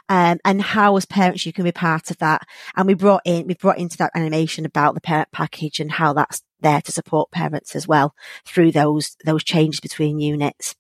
um, 0.09 0.39
and 0.45 0.61
how 0.63 0.97
as 0.97 1.07
parents 1.07 1.47
you 1.47 1.53
can 1.53 1.65
be 1.65 1.73
part 1.73 2.11
of 2.11 2.19
that. 2.19 2.43
And 2.77 2.87
we 2.87 2.95
brought 2.95 3.23
in, 3.25 3.47
we 3.47 3.55
brought 3.55 3.79
into 3.79 3.97
that 3.99 4.13
animation 4.15 4.65
about 4.65 4.95
the 4.95 5.01
parent 5.01 5.29
package 5.33 5.81
and 5.81 5.93
how 5.93 6.13
that's 6.13 6.43
there 6.61 6.81
to 6.83 6.93
support 6.93 7.31
parents 7.31 7.77
as 7.77 7.87
well 7.87 8.15
through 8.47 8.73
those, 8.73 9.17
those 9.25 9.45
changes 9.45 9.81
between 9.81 10.19
units. 10.19 10.75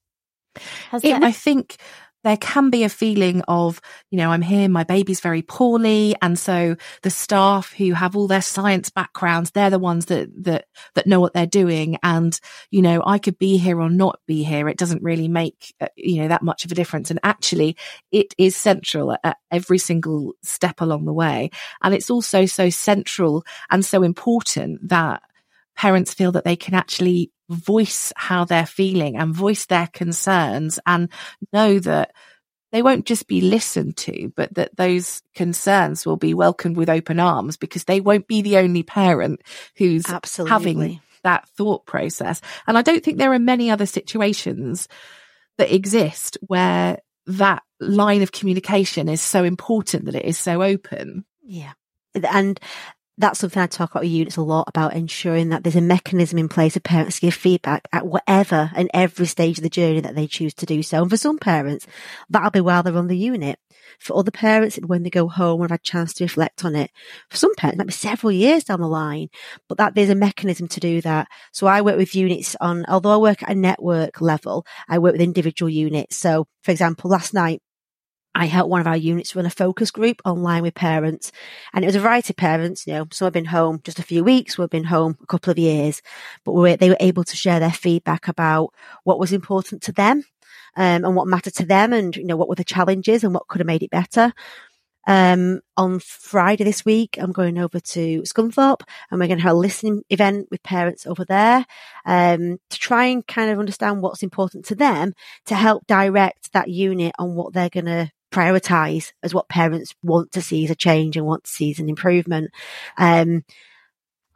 It, 1.19 1.23
I 1.25 1.33
think 1.33 1.77
there 2.25 2.37
can 2.37 2.71
be 2.71 2.83
a 2.83 2.89
feeling 2.89 3.43
of, 3.43 3.81
you 4.11 4.19
know, 4.19 4.31
I'm 4.31 4.43
here, 4.43 4.69
my 4.69 4.85
baby's 4.85 5.21
very 5.21 5.43
poorly. 5.43 6.17
And 6.21 6.39
so 6.39 6.77
the 7.03 7.11
staff 7.11 7.73
who 7.73 7.93
have 7.93 8.17
all 8.17 8.27
their 8.27 8.43
science 8.43 8.91
backgrounds, 8.91 9.51
they're 9.51 9.71
the 9.71 9.79
ones 9.79 10.07
that, 10.07 10.31
that, 10.45 10.65
that 10.95 11.07
know 11.07 11.21
what 11.21 11.35
they're 11.35 11.47
doing. 11.47 11.99
And, 12.03 12.39
you 12.71 12.83
know, 12.83 13.03
I 13.07 13.19
could 13.19 13.39
be 13.39 13.59
here 13.59 13.81
or 13.81 13.91
not 13.91 14.19
be 14.27 14.43
here. 14.43 14.69
It 14.69 14.79
doesn't 14.79 15.03
really 15.03 15.29
make, 15.29 15.75
uh, 15.81 15.87
you 15.97 16.23
know, 16.23 16.29
that 16.29 16.43
much 16.43 16.65
of 16.65 16.73
a 16.73 16.75
difference. 16.75 17.11
And 17.11 17.21
actually 17.23 17.77
it 18.11 18.35
is 18.39 18.57
central 18.57 19.13
at, 19.13 19.21
at 19.23 19.37
every 19.51 19.79
single 19.79 20.33
step 20.43 20.81
along 20.81 21.05
the 21.05 21.13
way. 21.13 21.51
And 21.83 21.95
it's 21.95 22.11
also 22.11 22.47
so 22.47 22.71
central 22.71 23.45
and 23.71 23.85
so 23.85 24.03
important 24.03 24.89
that 24.89 25.23
parents 25.77 26.15
feel 26.15 26.33
that 26.33 26.45
they 26.45 26.57
can 26.57 26.75
actually 26.75 27.31
voice 27.49 28.13
how 28.17 28.45
they're 28.45 28.67
feeling 28.67 29.17
and 29.17 29.35
voice 29.35 29.67
their 29.67 29.89
concerns 29.89 30.79
and 30.87 31.11
know 31.53 31.79
that 31.79 32.13
they 32.73 32.83
won't 32.83 33.07
just 33.07 33.29
be 33.29 33.41
listened 33.41 33.97
to, 33.97 34.33
but 34.35 34.53
that 34.55 34.77
those 34.77 35.23
concerns 35.35 36.05
will 36.05 36.17
be 36.17 36.35
welcomed 36.35 36.77
with 36.77 36.89
open 36.91 37.21
arms 37.21 37.57
because 37.57 37.85
they 37.85 38.01
won't 38.01 38.27
be 38.27 38.43
the 38.43 38.57
only 38.57 38.83
parent 38.83 39.43
who's 39.77 40.09
Absolutely. 40.09 40.51
having 40.51 41.01
that 41.23 41.49
thought 41.51 41.87
process. 41.87 42.41
And 42.67 42.77
I 42.77 42.83
don't 42.83 43.05
think 43.05 43.19
there 43.19 43.33
are 43.33 43.39
many 43.39 43.71
other 43.71 43.87
situations 43.87 44.89
that 45.57 45.73
exist 45.73 46.37
where 46.41 46.99
that 47.27 47.63
line 47.81 48.23
of 48.23 48.33
communication 48.33 49.09
is 49.09 49.23
so 49.23 49.45
important 49.45 50.07
that 50.07 50.17
it 50.17 50.25
is 50.25 50.39
so 50.39 50.63
open. 50.63 51.25
Yeah. 51.45 51.73
And 52.15 52.59
that's 53.17 53.39
something 53.39 53.63
I 53.63 53.67
talk 53.67 53.93
about 53.93 54.09
units 54.09 54.37
a 54.37 54.43
lot 54.43 54.69
about 54.69 54.95
ensuring 54.95 55.51
that 55.51 55.63
there's 55.63 55.77
a 55.77 55.81
mechanism 55.81 56.39
in 56.39 56.49
place 56.49 56.75
for 56.75 56.81
parents 56.81 57.17
to 57.17 57.27
give 57.27 57.35
feedback 57.35 57.87
at 57.93 58.07
whatever 58.07 58.71
and 58.75 58.91
every 58.93 59.27
stage 59.27 59.59
of 59.59 59.63
the 59.63 59.71
journey 59.71 60.01
that 60.01 60.17
they 60.17 60.27
choose 60.27 60.55
to 60.55 60.67
do 60.67 60.83
so. 60.83 61.03
And 61.03 61.11
for 61.11 61.17
some 61.17 61.39
parents, 61.39 61.87
that'll 62.29 62.51
be 62.51 62.61
while 62.61 62.83
they're 62.83 62.97
on 62.97 63.07
the 63.07 63.17
unit. 63.17 63.59
For 64.01 64.17
other 64.17 64.33
parents, 64.33 64.77
when 64.85 65.05
they 65.05 65.11
go 65.11 65.29
home 65.29 65.61
and 65.63 65.71
have 65.71 65.79
a 65.79 65.83
chance 65.83 66.15
to 66.15 66.25
reflect 66.25 66.65
on 66.65 66.75
it. 66.75 66.91
For 67.31 67.37
some 67.37 67.55
parents, 67.55 67.77
it 67.77 67.79
might 67.79 67.87
be 67.87 67.93
several 67.93 68.33
years 68.33 68.65
down 68.65 68.81
the 68.81 68.89
line, 68.89 69.29
but 69.69 69.79
that 69.79 69.95
there's 69.95 70.11
a 70.11 70.17
mechanism 70.17 70.67
to 70.69 70.81
do 70.81 71.01
that. 71.03 71.29
So 71.53 71.69
I 71.69 71.83
work 71.83 71.97
with 71.97 72.17
units 72.17 72.57
on, 72.61 72.85
although 72.89 73.15
I 73.15 73.19
work 73.19 73.43
at 73.43 73.51
a 73.51 73.55
network 73.55 74.21
level, 74.21 74.67
I 74.89 74.99
work 74.99 75.13
with 75.13 75.21
individual 75.21 75.71
units. 75.71 76.17
So 76.17 76.47
for 76.63 76.73
example, 76.73 77.11
last 77.11 77.33
night, 77.33 77.63
I 78.35 78.47
helped 78.47 78.71
one 78.71 78.81
of 78.81 78.87
our 78.87 78.97
units 78.97 79.37
run 79.37 79.47
a 79.47 79.51
focus 79.51 79.91
group 79.91 80.21
online 80.25 80.63
with 80.63 80.75
parents. 80.75 81.31
And 81.73 81.85
it 81.85 81.89
was 81.89 81.95
a 81.95 82.01
variety 82.01 82.33
of 82.33 82.37
parents, 82.37 82.87
you 82.87 82.95
know, 82.95 83.07
some 83.13 83.27
have 83.27 83.33
been 83.33 83.45
home 83.45 83.81
just 83.85 83.99
a 83.99 84.03
few 84.03 84.25
weeks, 84.25 84.57
some 84.57 84.65
have 84.65 84.71
been 84.71 84.85
home 84.85 85.17
a 85.23 85.27
couple 85.27 85.51
of 85.51 85.59
years, 85.59 86.03
but 86.45 86.53
we 86.53 86.75
they 86.77 86.91
were 86.91 86.97
able 87.01 87.25
to 87.25 87.37
share 87.37 87.61
their 87.61 87.71
feedback 87.71 88.27
about 88.29 88.71
what 89.05 89.19
was 89.19 89.33
important 89.33 89.83
to 89.83 89.93
them, 89.93 90.25
um, 90.77 91.05
and 91.05 91.15
what 91.15 91.29
mattered 91.29 91.55
to 91.55 91.67
them 91.67 91.93
and, 91.93 92.17
you 92.17 92.25
know, 92.25 92.37
what 92.37 92.49
were 92.49 92.55
the 92.57 92.65
challenges 92.65 93.23
and 93.23 93.33
what 93.33 93.47
could 93.47 93.61
have 93.61 93.67
made 93.67 93.83
it 93.83 93.91
better. 93.91 94.33
Um, 95.07 95.61
on 95.77 96.01
Friday 96.01 96.65
this 96.65 96.85
week, 96.85 97.19
I'm 97.21 97.31
going 97.31 97.59
over 97.59 97.79
to 97.79 98.23
Scunthorpe 98.23 98.81
and 99.11 99.21
we're 99.21 99.27
going 99.27 99.39
to 99.39 99.43
have 99.43 99.53
a 99.53 99.59
listening 99.59 100.03
event 100.09 100.49
with 100.51 100.63
parents 100.63 101.07
over 101.07 101.25
there, 101.27 101.67
um, 102.07 102.59
to 102.71 102.79
try 102.79 103.05
and 103.07 103.27
kind 103.27 103.51
of 103.51 103.59
understand 103.59 104.01
what's 104.01 104.23
important 104.23 104.65
to 104.67 104.75
them 104.75 105.13
to 105.45 105.55
help 105.55 105.87
direct 105.87 106.53
that 106.53 106.71
unit 106.71 107.15
on 107.19 107.35
what 107.35 107.53
they're 107.53 107.69
going 107.69 107.85
to 107.85 108.11
prioritize 108.35 109.13
as 109.23 109.33
what 109.33 109.49
parents 109.49 109.95
want 110.03 110.33
to 110.33 110.43
see 110.43 110.65
as 110.65 110.71
a 110.71 110.75
change 110.75 111.17
and 111.17 111.27
want 111.27 111.45
to 111.45 111.51
see 111.51 111.71
as 111.71 111.79
an 111.79 111.89
improvement. 111.89 112.51
Um, 112.99 113.45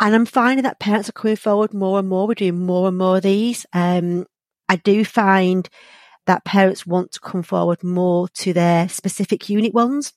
and 0.01 0.15
I'm 0.15 0.27
finding 0.27 0.63
that 0.63 0.79
parents 0.79 1.09
are 1.09 1.13
coming 1.13 1.37
forward 1.37 1.75
more 1.75 1.99
and 1.99 2.09
more. 2.09 2.29
We're 2.29 2.35
doing 2.35 2.65
more 2.65 2.89
and 2.89 2.97
more 2.97 3.17
of 3.17 3.25
these. 3.25 3.67
Um, 3.73 4.27
I 4.69 4.77
do 4.77 5.05
find 5.05 5.69
that 6.27 6.45
parents 6.45 6.87
want 6.87 7.13
to 7.13 7.21
come 7.21 7.43
forward 7.43 7.83
more 7.83 8.29
to 8.29 8.53
their 8.53 8.89
specific 8.89 9.49
unit 9.49 9.75
ones 9.75 10.13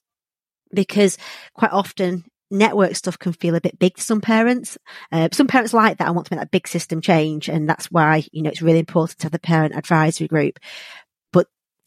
because 0.74 1.18
quite 1.54 1.72
often 1.72 2.26
network 2.52 2.96
stuff 2.96 3.18
can 3.18 3.34
feel 3.34 3.56
a 3.56 3.62
bit 3.62 3.80
big 3.80 3.96
to 3.96 4.02
some 4.04 4.22
parents. 4.22 4.78
Uh, 5.12 5.30
some 5.32 5.48
parents 5.48 5.74
like 5.74 5.98
that 5.98 6.08
and 6.08 6.16
want 6.16 6.28
to 6.28 6.36
make 6.36 6.42
that 6.42 6.52
big 6.52 6.68
system 6.68 7.02
change. 7.02 7.50
And 7.50 7.68
that's 7.68 7.90
why, 7.90 8.26
you 8.32 8.44
know, 8.44 8.50
it's 8.50 8.62
really 8.62 8.80
important 8.80 9.18
to 9.20 9.26
have 9.26 9.32
the 9.32 9.40
parent 9.40 9.76
advisory 9.76 10.28
group 10.28 10.60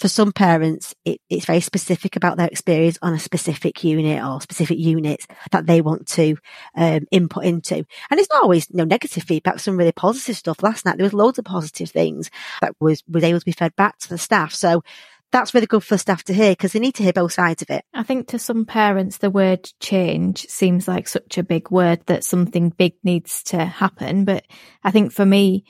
for 0.04 0.08
some 0.08 0.32
parents, 0.32 0.94
it, 1.06 1.18
it's 1.30 1.46
very 1.46 1.60
specific 1.60 2.14
about 2.14 2.36
their 2.36 2.48
experience 2.48 2.98
on 3.00 3.14
a 3.14 3.18
specific 3.18 3.82
unit 3.82 4.22
or 4.22 4.38
specific 4.38 4.78
units 4.78 5.26
that 5.50 5.64
they 5.64 5.80
want 5.80 6.06
to 6.06 6.36
um, 6.76 7.06
input 7.10 7.46
into. 7.46 7.76
And 8.10 8.20
it's 8.20 8.28
not 8.28 8.42
always 8.42 8.68
you 8.68 8.76
know, 8.76 8.84
negative 8.84 9.22
feedback, 9.22 9.60
some 9.60 9.78
really 9.78 9.92
positive 9.92 10.36
stuff. 10.36 10.62
Last 10.62 10.84
night 10.84 10.98
there 10.98 11.06
was 11.06 11.14
loads 11.14 11.38
of 11.38 11.46
positive 11.46 11.88
things 11.88 12.30
that 12.60 12.74
was, 12.80 13.02
was 13.08 13.24
able 13.24 13.38
to 13.38 13.46
be 13.46 13.52
fed 13.52 13.74
back 13.76 13.96
to 14.00 14.10
the 14.10 14.18
staff. 14.18 14.52
So 14.52 14.84
that's 15.32 15.54
really 15.54 15.66
good 15.66 15.82
for 15.82 15.96
staff 15.96 16.22
to 16.24 16.34
hear 16.34 16.52
because 16.52 16.74
they 16.74 16.80
need 16.80 16.96
to 16.96 17.02
hear 17.02 17.14
both 17.14 17.32
sides 17.32 17.62
of 17.62 17.70
it. 17.70 17.86
I 17.94 18.02
think 18.02 18.28
to 18.28 18.38
some 18.38 18.66
parents, 18.66 19.16
the 19.16 19.30
word 19.30 19.70
change 19.80 20.44
seems 20.50 20.86
like 20.86 21.08
such 21.08 21.38
a 21.38 21.42
big 21.42 21.70
word 21.70 22.04
that 22.08 22.24
something 22.24 22.68
big 22.68 22.92
needs 23.02 23.42
to 23.44 23.64
happen. 23.64 24.26
But 24.26 24.44
I 24.82 24.90
think 24.90 25.12
for 25.12 25.24
me, 25.24 25.64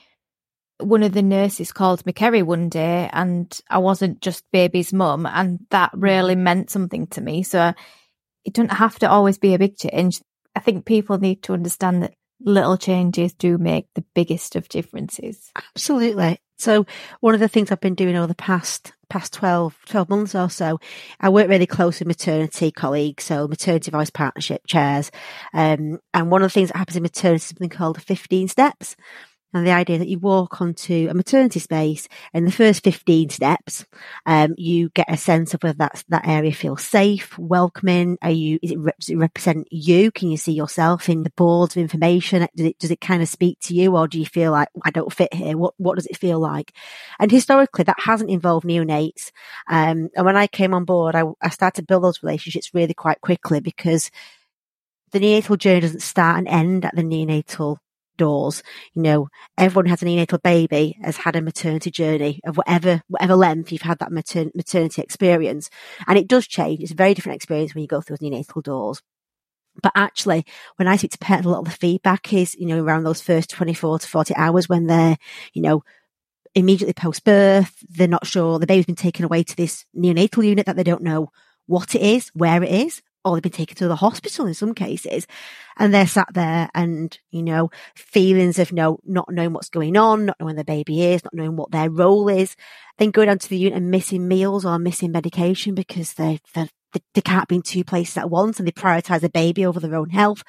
one 0.84 1.02
of 1.02 1.12
the 1.12 1.22
nurses 1.22 1.72
called 1.72 2.04
me 2.06 2.12
Kerry 2.12 2.42
one 2.42 2.68
day 2.68 3.08
and 3.12 3.60
I 3.68 3.78
wasn't 3.78 4.20
just 4.20 4.44
baby's 4.52 4.92
mum 4.92 5.26
and 5.26 5.60
that 5.70 5.90
really 5.94 6.36
meant 6.36 6.70
something 6.70 7.06
to 7.08 7.20
me. 7.20 7.42
So 7.42 7.72
it 8.44 8.52
doesn't 8.52 8.72
have 8.72 8.98
to 9.00 9.10
always 9.10 9.38
be 9.38 9.54
a 9.54 9.58
big 9.58 9.76
change. 9.76 10.20
I 10.54 10.60
think 10.60 10.84
people 10.84 11.18
need 11.18 11.42
to 11.44 11.54
understand 11.54 12.02
that 12.02 12.14
little 12.40 12.76
changes 12.76 13.32
do 13.32 13.58
make 13.58 13.86
the 13.94 14.04
biggest 14.14 14.56
of 14.56 14.68
differences. 14.68 15.50
Absolutely. 15.56 16.38
So 16.56 16.86
one 17.20 17.34
of 17.34 17.40
the 17.40 17.48
things 17.48 17.72
I've 17.72 17.80
been 17.80 17.94
doing 17.94 18.16
over 18.16 18.26
the 18.26 18.34
past 18.34 18.92
past 19.08 19.32
12, 19.34 19.76
12 19.86 20.08
months 20.08 20.34
or 20.34 20.48
so, 20.48 20.80
I 21.20 21.28
work 21.28 21.48
really 21.48 21.66
close 21.66 21.98
with 21.98 22.08
maternity 22.08 22.70
colleagues, 22.70 23.24
so 23.24 23.46
maternity 23.46 23.90
voice 23.90 24.10
partnership 24.10 24.62
chairs. 24.66 25.10
Um, 25.52 25.98
and 26.12 26.30
one 26.30 26.42
of 26.42 26.46
the 26.46 26.52
things 26.52 26.70
that 26.70 26.78
happens 26.78 26.96
in 26.96 27.02
maternity 27.02 27.36
is 27.36 27.44
something 27.44 27.68
called 27.68 27.96
the 27.96 28.00
15 28.00 28.48
steps 28.48 28.96
and 29.54 29.64
the 29.64 29.70
idea 29.70 29.99
that 29.99 30.08
you 30.08 30.18
walk 30.18 30.61
onto 30.61 31.06
a 31.08 31.14
maternity 31.14 31.61
space 31.61 32.08
in 32.32 32.44
the 32.44 32.50
first 32.50 32.82
15 32.82 33.30
steps, 33.30 33.87
um, 34.26 34.54
you 34.58 34.88
get 34.90 35.06
a 35.08 35.16
sense 35.16 35.54
of 35.54 35.62
whether 35.62 35.78
that's, 35.78 36.02
that 36.08 36.26
area 36.26 36.52
feels 36.52 36.82
safe, 36.82 37.38
welcoming. 37.38 38.18
Are 38.20 38.32
you, 38.32 38.58
is 38.62 38.73
it, 38.73 38.78
does 38.99 39.11
it 39.11 39.16
represent 39.16 39.68
you? 39.70 40.11
Can 40.11 40.32
you 40.32 40.37
see 40.37 40.52
yourself 40.52 41.08
in 41.08 41.23
the 41.23 41.32
boards 41.37 41.76
of 41.76 41.80
information? 41.82 42.49
Does 42.56 42.66
it, 42.66 42.78
does 42.80 42.90
it 42.90 43.00
kind 43.00 43.23
of 43.23 43.28
speak 43.28 43.61
to 43.61 43.75
you 43.75 43.96
or 43.96 44.08
do 44.08 44.18
you 44.18 44.26
feel 44.26 44.50
like 44.50 44.68
I 44.84 44.90
don't 44.90 45.12
fit 45.12 45.32
here? 45.32 45.56
What, 45.56 45.75
what 45.76 45.94
does 45.94 46.06
it 46.06 46.16
feel 46.16 46.40
like? 46.40 46.73
And 47.20 47.30
historically 47.30 47.84
that 47.84 48.00
hasn't 48.00 48.30
involved 48.30 48.66
neonates. 48.66 49.30
Um, 49.68 50.11
and 50.16 50.26
when 50.26 50.37
I 50.37 50.49
came 50.49 50.75
on 50.75 50.84
board, 50.84 51.14
I, 51.14 51.23
I 51.40 51.50
started 51.50 51.80
to 51.80 51.87
build 51.87 52.02
those 52.02 52.25
relationships 52.25 52.73
really 52.75 52.94
quite 52.94 53.20
quickly 53.20 53.61
because 53.61 54.11
the 55.12 55.20
neonatal 55.20 55.58
journey 55.58 55.80
doesn't 55.80 56.02
start 56.02 56.38
and 56.38 56.49
end 56.49 56.84
at 56.84 56.96
the 56.96 57.02
neonatal 57.02 57.76
doors. 58.16 58.62
You 58.92 59.02
know, 59.02 59.28
everyone 59.59 59.87
has 59.87 60.02
an 60.02 60.09
neonatal 60.09 60.42
baby 60.42 60.97
has 61.02 61.16
had 61.16 61.37
a 61.37 61.42
maternity 61.42 61.90
journey 61.90 62.40
of 62.44 62.56
whatever, 62.56 63.02
whatever 63.09 63.35
length 63.35 63.73
you've 63.73 63.83
had 63.83 63.99
that 63.99 64.11
matern- 64.11 64.54
maternity 64.54 65.02
experience. 65.02 65.71
And 66.06 66.18
it 66.18 66.28
does 66.28 66.47
change. 66.47 66.80
It's 66.80 66.92
a 66.92 66.97
very 66.97 67.14
different 67.14 67.37
experience 67.37 67.75
when 67.75 67.83
you 67.83 67.88
go 67.88 68.00
through 68.00 68.18
neonatal 68.18 68.62
doors. 68.62 69.02
But 69.83 69.92
actually, 69.94 70.44
when 70.76 70.87
I 70.87 70.97
speak 70.97 71.12
to 71.12 71.18
parents, 71.18 71.47
a 71.47 71.50
lot 71.50 71.59
of 71.59 71.64
the 71.64 71.71
feedback 71.73 72.33
is, 72.33 72.54
you 72.54 72.66
know, 72.66 72.83
around 72.83 73.04
those 73.04 73.21
first 73.21 73.50
24 73.50 74.00
to 74.00 74.06
40 74.06 74.35
hours 74.37 74.68
when 74.68 74.87
they're, 74.87 75.16
you 75.52 75.62
know, 75.62 75.83
immediately 76.54 76.94
post 76.94 77.25
birth, 77.25 77.75
they're 77.88 78.06
not 78.06 78.26
sure 78.26 78.59
the 78.59 78.66
baby's 78.66 78.87
been 78.87 78.94
taken 78.94 79.25
away 79.25 79.42
to 79.42 79.56
this 79.56 79.85
neonatal 79.97 80.47
unit 80.47 80.66
that 80.66 80.76
they 80.76 80.85
don't 80.85 81.02
know 81.02 81.30
what 81.66 81.94
it 81.94 82.02
is, 82.02 82.30
where 82.35 82.62
it 82.62 82.71
is, 82.71 83.02
or 83.25 83.35
they've 83.35 83.43
been 83.43 83.52
taken 83.52 83.76
to 83.76 83.88
the 83.88 83.97
hospital 83.97 84.47
in 84.47 84.54
some 84.54 84.75
cases. 84.75 85.26
And 85.76 85.93
they're 85.93 86.07
sat 86.07 86.28
there 86.35 86.69
and, 86.75 87.19
you 87.31 87.43
know, 87.43 87.71
feelings 87.97 88.59
of 88.59 88.73
no, 88.73 88.99
not 89.04 89.31
knowing 89.31 89.52
what's 89.52 89.71
going 89.71 89.97
on, 89.97 90.26
not 90.26 90.37
knowing 90.38 90.54
where 90.54 90.62
the 90.62 90.64
baby 90.64 91.02
is, 91.02 91.25
not 91.25 91.35
knowing 91.35 91.57
what 91.57 91.71
their 91.71 91.90
role 91.90 92.28
is, 92.28 92.54
then 92.99 93.11
go 93.11 93.25
down 93.25 93.38
to 93.38 93.49
the 93.49 93.59
unit 93.59 93.76
and 93.76 93.90
missing 93.90 94.28
meals 94.28 94.64
or 94.64 94.78
missing 94.78 95.12
medication 95.12 95.75
because 95.75 96.14
they 96.14 96.40
they 96.54 96.69
they 97.14 97.21
can't 97.21 97.49
be 97.49 97.57
in 97.57 97.62
two 97.62 97.83
places 97.83 98.17
at 98.17 98.30
once 98.30 98.58
and 98.58 98.69
they 98.69 98.73
prioritize 98.73 99.21
the 99.21 99.28
baby 99.28 99.67
over 99.67 99.80
their 99.80 99.97
own 99.97 100.10
health. 100.10 100.43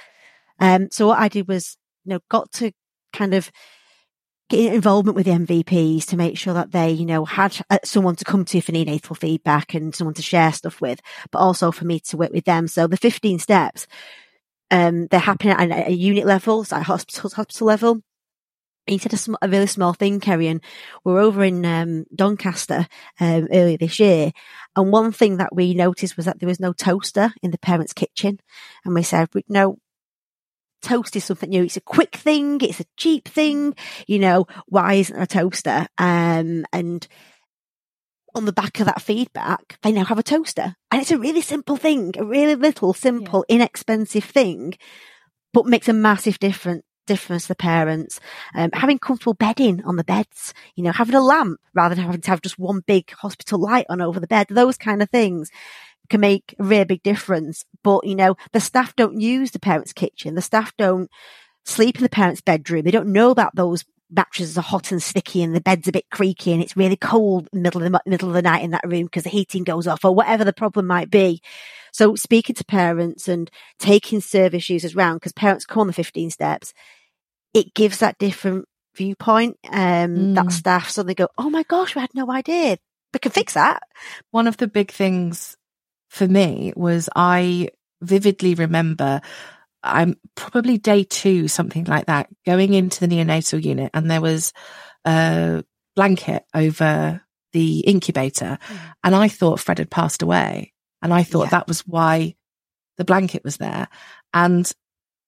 Um, 0.59 0.89
so 0.91 1.07
what 1.07 1.19
I 1.19 1.27
did 1.27 1.47
was, 1.47 1.77
you 2.03 2.11
know, 2.13 2.19
got 2.29 2.51
to 2.53 2.71
kind 3.13 3.33
of 3.33 3.51
involvement 4.51 5.15
with 5.15 5.25
the 5.25 5.31
MVPs 5.31 6.05
to 6.07 6.17
make 6.17 6.37
sure 6.37 6.53
that 6.53 6.71
they, 6.71 6.91
you 6.91 7.05
know, 7.05 7.25
had 7.25 7.59
uh, 7.69 7.79
someone 7.83 8.15
to 8.15 8.25
come 8.25 8.45
to 8.45 8.61
for 8.61 8.71
neonatal 8.71 9.17
feedback 9.17 9.73
and 9.73 9.95
someone 9.95 10.13
to 10.15 10.21
share 10.21 10.51
stuff 10.51 10.81
with, 10.81 11.01
but 11.31 11.39
also 11.39 11.71
for 11.71 11.85
me 11.85 11.99
to 12.01 12.17
work 12.17 12.31
with 12.31 12.45
them. 12.45 12.67
So 12.67 12.87
the 12.87 12.97
15 12.97 13.39
steps, 13.39 13.87
um, 14.69 15.07
they're 15.07 15.19
happening 15.19 15.53
at 15.53 15.87
a, 15.87 15.91
unit 15.91 16.25
level, 16.25 16.63
so 16.63 16.75
at 16.77 16.83
hospital, 16.83 17.29
hospital 17.31 17.67
level. 17.67 18.01
He 18.87 18.99
said 18.99 19.13
a, 19.13 19.17
sm- 19.17 19.35
a, 19.41 19.49
really 19.49 19.65
small 19.65 19.93
thing, 19.93 20.19
Kerry, 20.19 20.47
and 20.47 20.61
we're 21.03 21.19
over 21.19 21.43
in 21.43 21.65
um, 21.65 22.05
Doncaster 22.13 22.87
um, 23.19 23.47
earlier 23.51 23.77
this 23.77 23.99
year. 23.99 24.31
And 24.75 24.91
one 24.91 25.11
thing 25.11 25.37
that 25.37 25.55
we 25.55 25.73
noticed 25.73 26.17
was 26.17 26.27
that 26.27 26.39
there 26.39 26.47
was 26.47 26.59
no 26.59 26.71
toaster 26.71 27.33
in 27.41 27.49
the 27.49 27.57
parents' 27.57 27.93
kitchen. 27.93 28.39
And 28.83 28.93
we 28.93 29.01
said, 29.01 29.29
no, 29.49 29.79
toast 30.85 31.15
is 31.15 31.25
something 31.25 31.49
new. 31.49 31.63
It's 31.63 31.77
a 31.77 31.81
quick 31.81 32.15
thing. 32.15 32.61
It's 32.61 32.79
a 32.79 32.85
cheap 32.97 33.27
thing. 33.27 33.75
You 34.07 34.19
know, 34.19 34.47
why 34.67 34.93
isn't 34.93 35.15
there 35.15 35.23
a 35.23 35.27
toaster? 35.27 35.87
Um, 35.97 36.65
and 36.71 37.07
on 38.35 38.45
the 38.45 38.53
back 38.53 38.79
of 38.79 38.85
that 38.85 39.01
feedback, 39.01 39.79
they 39.81 39.91
now 39.91 40.05
have 40.05 40.19
a 40.19 40.23
toaster 40.23 40.75
and 40.91 41.01
it's 41.01 41.11
a 41.11 41.17
really 41.17 41.41
simple 41.41 41.77
thing, 41.77 42.13
a 42.17 42.25
really 42.25 42.55
little, 42.55 42.93
simple, 42.93 43.45
yeah. 43.47 43.55
inexpensive 43.55 44.25
thing, 44.25 44.73
but 45.53 45.65
makes 45.65 45.89
a 45.89 45.93
massive 45.93 46.39
difference 46.39 46.83
difference 47.07 47.43
to 47.43 47.49
the 47.49 47.55
parents. 47.55 48.19
Um, 48.55 48.71
having 48.73 48.97
comfortable 48.97 49.35
bedding 49.35 49.83
on 49.83 49.95
the 49.95 50.03
beds, 50.03 50.55
you 50.75 50.83
know, 50.83 50.91
having 50.91 51.13
a 51.13 51.21
lamp 51.21 51.59
rather 51.75 51.93
than 51.93 52.03
having 52.03 52.21
to 52.21 52.31
have 52.31 52.41
just 52.41 52.57
one 52.57 52.81
big 52.85 53.11
hospital 53.11 53.59
light 53.59 53.85
on 53.89 54.01
over 54.01 54.19
the 54.19 54.25
bed, 54.25 54.47
those 54.49 54.77
kind 54.77 55.03
of 55.03 55.09
things 55.11 55.51
can 56.09 56.21
make 56.21 56.55
a 56.59 56.63
really 56.63 56.85
big 56.85 57.03
difference. 57.03 57.63
But, 57.83 58.05
you 58.05 58.15
know, 58.15 58.35
the 58.51 58.59
staff 58.59 58.95
don't 58.95 59.19
use 59.19 59.51
the 59.51 59.59
parents' 59.59 59.93
kitchen. 59.93 60.35
The 60.35 60.41
staff 60.41 60.73
don't 60.77 61.09
sleep 61.65 61.97
in 61.97 62.03
the 62.03 62.09
parents' 62.09 62.41
bedroom. 62.41 62.83
They 62.83 62.91
don't 62.91 63.13
know 63.13 63.31
about 63.31 63.55
those 63.55 63.83
mattresses 64.09 64.57
are 64.57 64.61
hot 64.61 64.91
and 64.91 65.01
sticky 65.01 65.41
and 65.41 65.55
the 65.55 65.61
bed's 65.61 65.87
a 65.87 65.91
bit 65.91 66.05
creaky 66.11 66.53
and 66.53 66.61
it's 66.61 66.77
really 66.77 66.95
cold 66.95 67.49
in 67.51 67.59
the 67.59 67.63
middle 67.63 67.83
of 67.83 67.91
the 67.91 68.01
middle 68.05 68.29
of 68.29 68.35
the 68.35 68.41
night 68.41 68.63
in 68.63 68.71
that 68.71 68.85
room 68.85 69.05
because 69.05 69.23
the 69.23 69.29
heating 69.29 69.63
goes 69.63 69.87
off 69.87 70.05
or 70.05 70.13
whatever 70.13 70.43
the 70.43 70.53
problem 70.53 70.85
might 70.85 71.09
be. 71.09 71.41
So 71.91 72.15
speaking 72.15 72.55
to 72.55 72.65
parents 72.65 73.27
and 73.27 73.49
taking 73.79 74.21
service 74.21 74.69
users 74.69 74.95
around 74.95 75.17
because 75.17 75.33
parents 75.33 75.65
come 75.65 75.81
on 75.81 75.87
the 75.87 75.93
15 75.93 76.29
steps, 76.29 76.73
it 77.53 77.73
gives 77.73 77.99
that 77.99 78.17
different 78.17 78.65
viewpoint. 78.95 79.57
Um, 79.69 80.15
mm. 80.15 80.35
that 80.35 80.51
staff 80.51 80.89
suddenly 80.89 81.15
go, 81.15 81.29
Oh 81.37 81.49
my 81.49 81.63
gosh, 81.63 81.95
we 81.95 82.01
had 82.01 82.13
no 82.13 82.31
idea. 82.31 82.77
We 83.13 83.19
can 83.19 83.31
fix 83.31 83.53
that. 83.53 83.83
One 84.31 84.45
of 84.45 84.57
the 84.57 84.67
big 84.67 84.91
things 84.91 85.55
for 86.15 86.27
me 86.29 86.71
was 86.77 87.09
I 87.13 87.67
vividly 88.01 88.55
remember 88.55 89.19
I'm 89.83 90.17
probably 90.35 90.77
day 90.77 91.03
two, 91.03 91.49
something 91.49 91.83
like 91.83 92.05
that, 92.05 92.29
going 92.45 92.73
into 92.73 93.01
the 93.01 93.13
neonatal 93.13 93.61
unit 93.63 93.91
and 93.93 94.09
there 94.09 94.21
was 94.21 94.53
a 95.05 95.63
blanket 95.95 96.45
over 96.55 97.21
the 97.51 97.79
incubator. 97.81 98.57
Mm. 98.65 98.77
And 99.03 99.15
I 99.15 99.27
thought 99.27 99.59
Fred 99.59 99.77
had 99.79 99.91
passed 99.91 100.21
away. 100.21 100.73
And 101.01 101.13
I 101.13 101.23
thought 101.23 101.47
yeah. 101.47 101.49
that 101.49 101.67
was 101.67 101.81
why 101.81 102.35
the 102.97 103.05
blanket 103.05 103.43
was 103.43 103.57
there. 103.57 103.89
And 104.33 104.71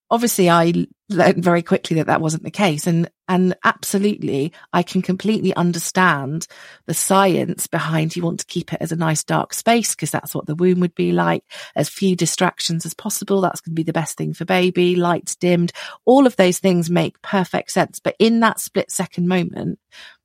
obviously 0.10 0.50
I 0.50 0.88
learned 1.10 1.44
very 1.44 1.62
quickly 1.62 1.98
that 1.98 2.08
that 2.08 2.22
wasn't 2.22 2.44
the 2.44 2.52
case. 2.52 2.88
And, 2.88 3.10
and 3.28 3.56
absolutely, 3.64 4.54
I 4.74 4.84
can 4.84 5.02
completely 5.02 5.54
understand 5.56 6.48
the 6.86 6.94
science 6.94 7.68
behind 7.68 8.16
you 8.16 8.24
want 8.24 8.40
to 8.42 8.46
keep 8.46 8.74
it 8.74 8.82
as 8.82 8.92
a 8.92 8.98
nice 8.98 9.24
dark 9.24 9.54
space 9.54 9.96
because 9.96 10.12
that's 10.12 10.36
what 10.36 10.46
the 10.46 10.56
womb 10.56 10.80
would 10.80 10.96
be 10.96 11.12
like. 11.12 11.44
As 11.76 11.90
few 11.90 12.16
distractions 12.16 12.86
as 12.86 12.94
possible. 12.94 13.42
That's 13.42 13.62
going 13.62 13.74
to 13.74 13.80
be 13.80 13.84
the 13.84 13.94
best 13.94 14.18
thing 14.18 14.34
for 14.34 14.46
baby. 14.46 14.96
Lights 14.96 15.36
dimmed. 15.36 15.72
All 16.06 16.26
of 16.26 16.36
those 16.36 16.60
things 16.60 16.90
make 16.90 17.22
perfect 17.22 17.72
sense. 17.72 18.00
But 18.00 18.16
in 18.20 18.40
that 18.42 18.60
split 18.60 18.92
second 18.92 19.28
moment, 19.28 19.80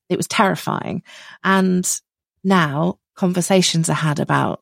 it 0.09 0.16
was 0.16 0.29
terrifying. 0.29 1.03
And 1.42 1.88
now 2.45 2.99
conversations 3.14 3.88
are 3.88 3.95
had 3.95 4.21
about 4.21 4.62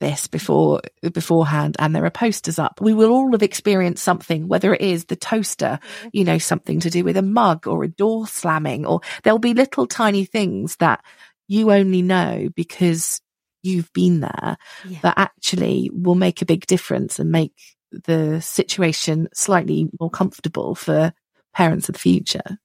this 0.00 0.26
before 0.26 0.80
beforehand 1.12 1.76
and 1.78 1.94
there 1.94 2.04
are 2.04 2.10
posters 2.10 2.58
up 2.58 2.80
we 2.80 2.94
will 2.94 3.10
all 3.10 3.32
have 3.32 3.42
experienced 3.42 4.02
something 4.02 4.48
whether 4.48 4.74
it 4.74 4.80
is 4.80 5.06
the 5.06 5.16
toaster 5.16 5.78
mm-hmm. 5.82 6.08
you 6.12 6.24
know 6.24 6.38
something 6.38 6.80
to 6.80 6.90
do 6.90 7.04
with 7.04 7.16
a 7.16 7.22
mug 7.22 7.66
or 7.66 7.84
a 7.84 7.88
door 7.88 8.26
slamming 8.26 8.86
or 8.86 9.00
there'll 9.22 9.38
be 9.38 9.54
little 9.54 9.86
tiny 9.86 10.24
things 10.24 10.76
that 10.76 11.04
you 11.48 11.72
only 11.72 12.02
know 12.02 12.48
because 12.54 13.20
you've 13.62 13.92
been 13.92 14.20
there 14.20 14.56
yeah. 14.86 14.98
that 15.02 15.18
actually 15.18 15.90
will 15.92 16.14
make 16.14 16.42
a 16.42 16.46
big 16.46 16.66
difference 16.66 17.18
and 17.18 17.30
make 17.30 17.54
the 17.90 18.40
situation 18.40 19.28
slightly 19.32 19.88
more 19.98 20.10
comfortable 20.10 20.74
for 20.74 21.12
parents 21.54 21.88
of 21.88 21.94
the 21.94 21.98
future 21.98 22.58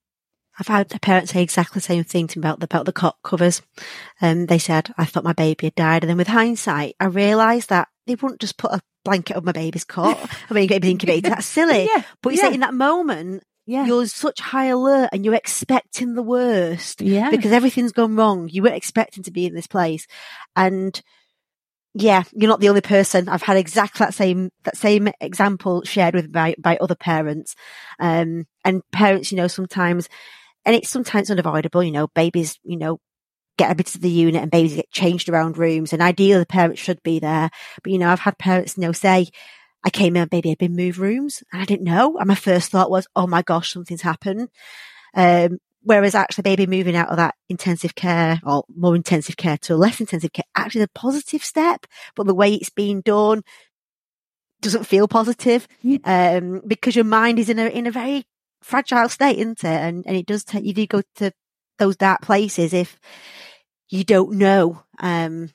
I've 0.59 0.67
had 0.67 0.93
a 0.93 0.99
parent 0.99 1.29
say 1.29 1.41
exactly 1.41 1.79
the 1.79 1.85
same 1.85 2.03
thing 2.03 2.27
to 2.27 2.39
me 2.39 2.41
about 2.41 2.59
the, 2.59 2.65
about 2.65 2.85
the 2.85 2.93
cot 2.93 3.17
covers. 3.23 3.61
Um, 4.21 4.45
they 4.45 4.59
said, 4.59 4.93
I 4.97 5.05
thought 5.05 5.23
my 5.23 5.33
baby 5.33 5.67
had 5.67 5.75
died. 5.75 6.03
And 6.03 6.09
then 6.09 6.17
with 6.17 6.27
hindsight, 6.27 6.95
I 6.99 7.05
realised 7.05 7.69
that 7.69 7.87
they 8.05 8.15
wouldn't 8.15 8.41
just 8.41 8.57
put 8.57 8.71
a 8.71 8.81
blanket 9.03 9.35
over 9.35 9.45
my 9.45 9.51
baby's 9.51 9.83
cot. 9.83 10.17
I 10.49 10.53
mean, 10.53 10.67
baby 10.67 10.91
incubator. 10.91 11.29
That's 11.29 11.45
silly. 11.45 11.85
yeah, 11.85 12.03
but 12.21 12.33
you 12.33 12.39
yeah. 12.39 12.49
say 12.49 12.53
in 12.53 12.59
that 12.59 12.73
moment, 12.73 13.43
yeah. 13.65 13.85
you're 13.85 14.05
such 14.07 14.39
high 14.39 14.65
alert 14.65 15.09
and 15.11 15.25
you're 15.25 15.33
expecting 15.33 16.13
the 16.13 16.21
worst. 16.21 17.01
Yeah. 17.01 17.31
Because 17.31 17.51
everything's 17.51 17.91
gone 17.91 18.15
wrong. 18.15 18.49
You 18.49 18.63
weren't 18.63 18.75
expecting 18.75 19.23
to 19.23 19.31
be 19.31 19.45
in 19.45 19.55
this 19.55 19.67
place. 19.67 20.07
And 20.55 21.01
yeah, 21.93 22.23
you're 22.33 22.49
not 22.49 22.59
the 22.59 22.69
only 22.69 22.81
person. 22.81 23.29
I've 23.29 23.43
had 23.43 23.57
exactly 23.57 24.03
that 24.03 24.13
same 24.13 24.49
that 24.63 24.75
same 24.75 25.09
example 25.21 25.83
shared 25.83 26.15
with 26.15 26.31
by 26.31 26.55
by 26.57 26.77
other 26.77 26.95
parents, 26.95 27.55
um, 27.99 28.47
and 28.65 28.81
parents. 28.91 29.31
You 29.31 29.37
know, 29.37 29.47
sometimes, 29.47 30.09
and 30.65 30.75
it's 30.75 30.89
sometimes 30.89 31.31
unavoidable. 31.31 31.83
You 31.83 31.91
know, 31.91 32.07
babies. 32.07 32.59
You 32.63 32.77
know, 32.77 32.99
get 33.57 33.71
a 33.71 33.75
bit 33.75 33.95
of 33.95 34.01
the 34.01 34.09
unit 34.09 34.41
and 34.41 34.51
babies 34.51 34.75
get 34.75 34.91
changed 34.91 35.29
around 35.29 35.57
rooms, 35.57 35.93
and 35.93 36.01
ideally 36.01 36.39
the 36.39 36.45
parents 36.45 36.81
should 36.81 37.01
be 37.03 37.19
there. 37.19 37.49
But 37.83 37.91
you 37.91 37.99
know, 37.99 38.09
I've 38.09 38.19
had 38.19 38.37
parents, 38.37 38.77
you 38.77 38.81
know, 38.81 38.91
say, 38.91 39.27
"I 39.83 39.89
came 39.89 40.15
in, 40.15 40.27
baby 40.27 40.49
had 40.49 40.57
been 40.57 40.75
moved 40.75 40.97
rooms, 40.97 41.43
and 41.51 41.61
I 41.61 41.65
didn't 41.65 41.85
know." 41.85 42.17
And 42.17 42.27
my 42.27 42.35
first 42.35 42.71
thought 42.71 42.91
was, 42.91 43.07
"Oh 43.15 43.27
my 43.27 43.41
gosh, 43.41 43.73
something's 43.73 44.01
happened." 44.01 44.49
Um, 45.15 45.59
Whereas 45.85 46.15
actually 46.15 46.43
baby 46.43 46.65
moving 46.65 46.95
out 46.95 47.09
of 47.09 47.17
that 47.17 47.35
intensive 47.49 47.93
care 47.93 48.39
or 48.45 48.63
more 48.73 48.95
intensive 48.95 49.35
care 49.35 49.57
to 49.63 49.73
a 49.73 49.75
less 49.75 49.99
intensive 49.99 50.31
care 50.31 50.45
actually 50.55 50.79
is 50.79 50.85
a 50.85 50.99
positive 50.99 51.43
step, 51.43 51.85
but 52.15 52.25
the 52.25 52.33
way 52.33 52.53
it's 52.53 52.69
being 52.69 53.01
done 53.01 53.41
doesn't 54.61 54.85
feel 54.85 55.09
positive. 55.09 55.67
Um, 56.05 56.61
because 56.65 56.95
your 56.95 57.03
mind 57.03 57.37
is 57.37 57.49
in 57.49 57.59
a, 57.59 57.65
in 57.65 57.85
a 57.85 57.91
very 57.91 58.25
fragile 58.63 59.09
state, 59.09 59.37
isn't 59.37 59.63
it? 59.63 59.65
And, 59.65 60.03
and 60.07 60.15
it 60.15 60.25
does 60.25 60.43
take, 60.43 60.65
you 60.65 60.73
do 60.73 60.87
go 60.87 61.01
to 61.15 61.31
those 61.79 61.95
dark 61.95 62.21
places 62.21 62.73
if 62.73 62.99
you 63.89 64.03
don't 64.03 64.33
know. 64.33 64.83
Um, 64.99 65.51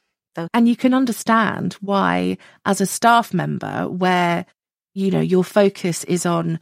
and 0.54 0.68
you 0.68 0.76
can 0.76 0.94
understand 0.94 1.74
why 1.80 2.38
as 2.64 2.80
a 2.80 2.86
staff 2.86 3.34
member 3.34 3.88
where, 3.88 4.46
you 4.94 5.10
know, 5.10 5.20
your 5.20 5.42
focus 5.44 6.04
is 6.04 6.24
on 6.24 6.60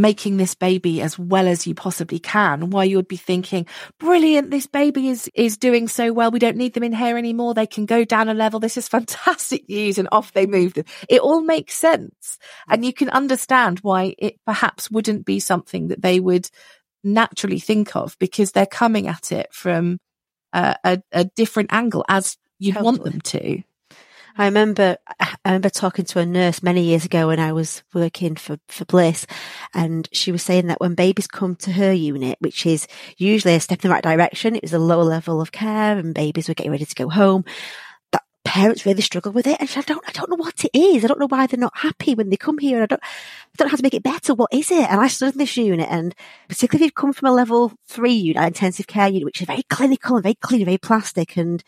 making 0.00 0.36
this 0.36 0.54
baby 0.54 1.00
as 1.02 1.18
well 1.18 1.46
as 1.46 1.66
you 1.66 1.74
possibly 1.74 2.18
can 2.18 2.70
why 2.70 2.84
you 2.84 2.96
would 2.96 3.08
be 3.08 3.16
thinking 3.16 3.66
brilliant 3.98 4.50
this 4.50 4.66
baby 4.66 5.08
is 5.08 5.30
is 5.34 5.56
doing 5.56 5.88
so 5.88 6.12
well. 6.12 6.30
We 6.30 6.38
don't 6.38 6.56
need 6.56 6.74
them 6.74 6.82
in 6.82 6.92
here 6.92 7.16
anymore. 7.16 7.54
They 7.54 7.66
can 7.66 7.86
go 7.86 8.04
down 8.04 8.28
a 8.28 8.34
level. 8.34 8.60
This 8.60 8.76
is 8.76 8.88
fantastic 8.98 9.68
news 9.68 9.98
and 9.98 10.08
off 10.12 10.32
they 10.32 10.46
move 10.46 10.74
them 10.74 10.84
it 11.08 11.20
all 11.20 11.40
makes 11.40 11.74
sense. 11.74 12.38
And 12.68 12.84
you 12.84 12.92
can 12.92 13.10
understand 13.10 13.80
why 13.80 14.14
it 14.18 14.38
perhaps 14.44 14.90
wouldn't 14.90 15.24
be 15.24 15.40
something 15.40 15.88
that 15.88 16.02
they 16.02 16.20
would 16.20 16.48
naturally 17.04 17.60
think 17.60 17.94
of 17.96 18.16
because 18.18 18.52
they're 18.52 18.66
coming 18.66 19.06
at 19.06 19.32
it 19.32 19.52
from 19.52 19.98
a, 20.52 20.76
a, 20.84 21.02
a 21.12 21.24
different 21.24 21.72
angle 21.72 22.04
as 22.08 22.36
you 22.58 22.74
want 22.74 23.04
them 23.04 23.20
to 23.20 23.62
I 24.38 24.44
remember, 24.44 24.96
I 25.18 25.36
remember 25.44 25.68
talking 25.68 26.04
to 26.04 26.20
a 26.20 26.26
nurse 26.26 26.62
many 26.62 26.84
years 26.84 27.04
ago 27.04 27.26
when 27.26 27.40
I 27.40 27.52
was 27.52 27.82
working 27.92 28.36
for, 28.36 28.56
for 28.68 28.84
Bliss 28.84 29.26
and 29.74 30.08
she 30.12 30.30
was 30.30 30.44
saying 30.44 30.68
that 30.68 30.80
when 30.80 30.94
babies 30.94 31.26
come 31.26 31.56
to 31.56 31.72
her 31.72 31.92
unit, 31.92 32.38
which 32.38 32.64
is 32.64 32.86
usually 33.16 33.56
a 33.56 33.60
step 33.60 33.84
in 33.84 33.88
the 33.88 33.92
right 33.92 34.02
direction, 34.02 34.54
it 34.54 34.62
was 34.62 34.72
a 34.72 34.78
lower 34.78 35.02
level 35.02 35.40
of 35.40 35.50
care 35.50 35.98
and 35.98 36.14
babies 36.14 36.46
were 36.46 36.54
getting 36.54 36.70
ready 36.70 36.84
to 36.84 36.94
go 36.94 37.08
home. 37.08 37.44
That 38.12 38.22
parents 38.44 38.86
really 38.86 39.02
struggle 39.02 39.32
with 39.32 39.48
it. 39.48 39.56
And 39.58 39.68
I 39.74 39.80
don't, 39.80 40.08
I 40.08 40.12
don't 40.12 40.30
know 40.30 40.36
what 40.36 40.64
it 40.64 40.70
is. 40.72 41.04
I 41.04 41.08
don't 41.08 41.18
know 41.18 41.26
why 41.26 41.48
they're 41.48 41.58
not 41.58 41.76
happy 41.76 42.14
when 42.14 42.30
they 42.30 42.36
come 42.36 42.58
here. 42.58 42.84
I 42.84 42.86
don't, 42.86 43.02
I 43.02 43.56
don't 43.56 43.66
know 43.66 43.70
how 43.70 43.76
to 43.76 43.82
make 43.82 43.94
it 43.94 44.04
better. 44.04 44.34
What 44.34 44.54
is 44.54 44.70
it? 44.70 44.88
And 44.88 45.00
I 45.00 45.08
stood 45.08 45.34
in 45.34 45.38
this 45.38 45.56
unit 45.56 45.88
and 45.90 46.14
particularly 46.48 46.84
if 46.84 46.90
you've 46.90 46.94
come 46.94 47.12
from 47.12 47.28
a 47.28 47.34
level 47.34 47.72
three 47.88 48.12
unit, 48.12 48.44
intensive 48.44 48.86
care 48.86 49.08
unit, 49.08 49.24
which 49.24 49.40
is 49.40 49.48
very 49.48 49.64
clinical 49.64 50.14
and 50.14 50.22
very 50.22 50.36
clean, 50.36 50.64
very 50.64 50.78
plastic 50.78 51.36
and 51.36 51.64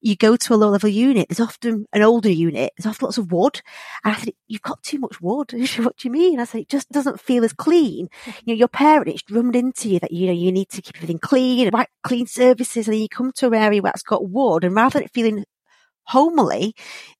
you 0.00 0.16
go 0.16 0.36
to 0.36 0.54
a 0.54 0.56
low 0.56 0.70
level 0.70 0.88
unit, 0.88 1.28
there's 1.28 1.40
often 1.40 1.86
an 1.92 2.02
older 2.02 2.30
unit, 2.30 2.72
there's 2.76 2.86
often 2.86 3.06
lots 3.06 3.18
of 3.18 3.32
wood. 3.32 3.60
And 4.04 4.14
I 4.14 4.18
said, 4.18 4.34
you've 4.46 4.62
got 4.62 4.82
too 4.82 4.98
much 4.98 5.20
wood. 5.20 5.52
what 5.78 5.96
do 5.96 6.08
you 6.08 6.10
mean? 6.10 6.40
I 6.40 6.44
said, 6.44 6.62
it 6.62 6.68
just 6.68 6.90
doesn't 6.90 7.20
feel 7.20 7.44
as 7.44 7.52
clean. 7.52 8.08
You 8.44 8.54
know, 8.54 8.58
your 8.58 8.68
parent, 8.68 9.08
it's 9.08 9.22
drummed 9.22 9.56
into 9.56 9.90
you 9.90 9.98
that, 9.98 10.12
you 10.12 10.26
know, 10.26 10.32
you 10.32 10.52
need 10.52 10.68
to 10.70 10.80
keep 10.80 10.96
everything 10.96 11.18
clean, 11.18 11.68
right, 11.70 11.88
clean 12.02 12.26
services. 12.26 12.86
And 12.86 12.94
then 12.94 13.00
you 13.02 13.08
come 13.08 13.32
to 13.32 13.48
an 13.48 13.54
area 13.54 13.82
where 13.82 13.92
it's 13.92 14.02
got 14.02 14.28
wood 14.28 14.64
and 14.64 14.74
rather 14.74 14.98
than 14.98 15.04
it 15.04 15.12
feeling 15.12 15.44
homely, 16.04 16.74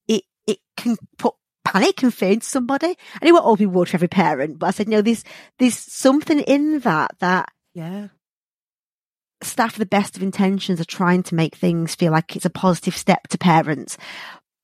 it, 0.06 0.22
it 0.46 0.58
can 0.76 0.96
put 1.18 1.34
panic 1.64 2.02
and 2.02 2.14
fear 2.14 2.32
into 2.32 2.46
somebody. 2.46 2.96
And 3.20 3.28
it 3.28 3.32
won't 3.32 3.44
all 3.44 3.56
be 3.56 3.66
wood 3.66 3.88
for 3.88 3.96
every 3.96 4.08
parent, 4.08 4.58
but 4.58 4.68
I 4.68 4.70
said, 4.70 4.88
no, 4.88 5.02
there's, 5.02 5.24
there's 5.58 5.76
something 5.76 6.40
in 6.40 6.80
that 6.80 7.10
that, 7.18 7.50
yeah 7.74 8.08
staff 9.42 9.74
with 9.74 9.78
the 9.78 9.96
best 9.96 10.16
of 10.16 10.22
intentions 10.22 10.80
are 10.80 10.84
trying 10.84 11.22
to 11.24 11.34
make 11.34 11.54
things 11.54 11.94
feel 11.94 12.12
like 12.12 12.34
it's 12.36 12.44
a 12.44 12.50
positive 12.50 12.96
step 12.96 13.28
to 13.28 13.38
parents. 13.38 13.96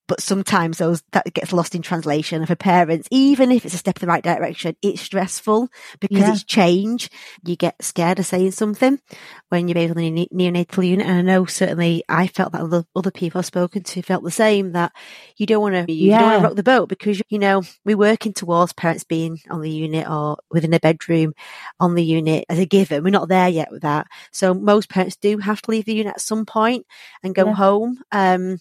But 0.07 0.21
sometimes 0.21 0.79
those 0.79 1.03
that 1.12 1.33
gets 1.33 1.53
lost 1.53 1.75
in 1.75 1.81
translation 1.81 2.45
for 2.45 2.55
parents, 2.55 3.09
even 3.11 3.51
if 3.51 3.64
it's 3.64 3.75
a 3.75 3.79
step 3.79 3.97
in 3.97 4.01
the 4.07 4.12
right 4.12 4.23
direction, 4.23 4.77
it's 4.83 5.01
stressful 5.01 5.69
because 5.99 6.19
yeah. 6.19 6.33
it's 6.33 6.45
change. 6.45 7.11
You 7.43 7.57
get 7.57 7.83
scared 7.83 8.19
of 8.19 8.27
saying 8.27 8.51
something 8.51 9.01
when 9.49 9.67
you're 9.67 9.75
based 9.75 9.97
on 9.97 9.97
the 9.97 10.29
neonatal 10.33 10.87
unit. 10.87 11.07
And 11.07 11.19
I 11.19 11.23
know 11.23 11.47
certainly 11.47 12.05
I 12.09 12.27
felt 12.27 12.53
that 12.53 12.61
other, 12.61 12.85
other 12.95 13.11
people 13.11 13.38
I've 13.38 13.47
spoken 13.47 13.83
to 13.83 14.03
felt 14.03 14.25
the 14.25 14.31
same 14.31 14.73
that 14.73 14.93
you 15.37 15.47
don't 15.47 15.62
want 15.62 15.87
to, 15.87 15.93
you 15.93 16.11
yeah. 16.11 16.19
don't 16.19 16.29
want 16.29 16.43
to 16.43 16.49
rock 16.49 16.57
the 16.57 16.62
boat 16.62 16.88
because, 16.90 17.23
you 17.31 17.38
know, 17.38 17.62
we're 17.87 17.97
working 17.97 18.35
towards 18.35 18.75
parents 18.75 19.05
being 19.05 19.40
on 19.49 19.62
the 19.62 19.71
unit 19.71 20.09
or 20.09 20.37
within 20.51 20.75
a 20.75 20.81
bedroom 20.81 21.33
on 21.81 21.95
the 21.95 22.05
unit 22.05 22.45
as 22.51 22.59
a 22.59 22.67
given. 22.67 23.03
We're 23.03 23.11
not 23.11 23.29
there 23.29 23.49
yet 23.49 23.71
with 23.71 23.83
that. 23.83 24.07
So 24.33 24.53
most 24.53 24.90
parents 24.90 25.17
do 25.17 25.38
have 25.38 25.62
to 25.62 25.71
leave 25.71 25.87
the 25.87 25.95
unit 25.95 26.14
at 26.14 26.21
some 26.21 26.45
point 26.45 26.87
and 27.23 27.35
go 27.35 27.47
yeah. 27.47 27.55
home. 27.55 27.99
Um, 28.12 28.59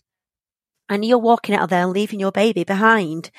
and 0.89 1.05
you're 1.05 1.17
walking 1.17 1.55
out 1.55 1.63
of 1.63 1.69
there 1.69 1.83
and 1.83 1.91
leaving 1.91 2.19
your 2.19 2.31
baby 2.31 2.63
behind. 2.63 3.31